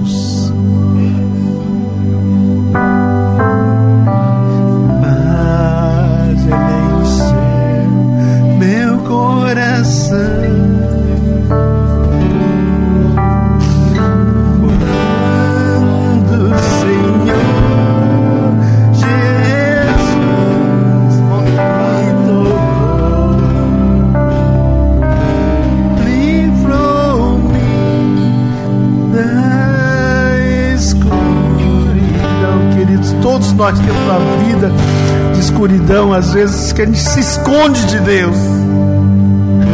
[33.64, 34.70] Nós temos uma vida
[35.34, 38.36] de escuridão, às vezes que a gente se esconde de Deus.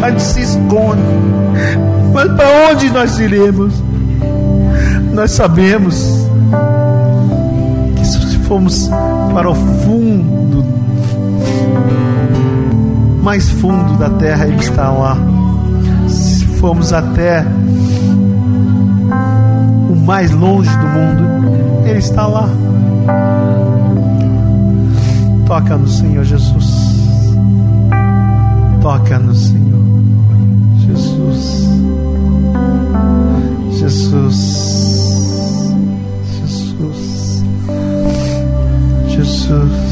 [0.04, 1.02] A gente se esconde.
[2.14, 3.74] Mas para onde nós iremos?
[5.12, 6.30] Nós sabemos
[7.96, 8.92] que se formos
[9.34, 10.64] para o fundo,
[13.24, 15.18] mais fundo da terra, Ele está lá.
[16.08, 17.44] Se formos até
[19.90, 22.48] o mais longe do mundo, Ele está lá.
[25.50, 26.68] Toca no Senhor Jesus.
[28.84, 29.82] Toca no Senhor.
[30.78, 31.66] Jesus.
[33.80, 34.36] Jesus.
[36.38, 37.44] Jesus.
[39.08, 39.89] Jesus.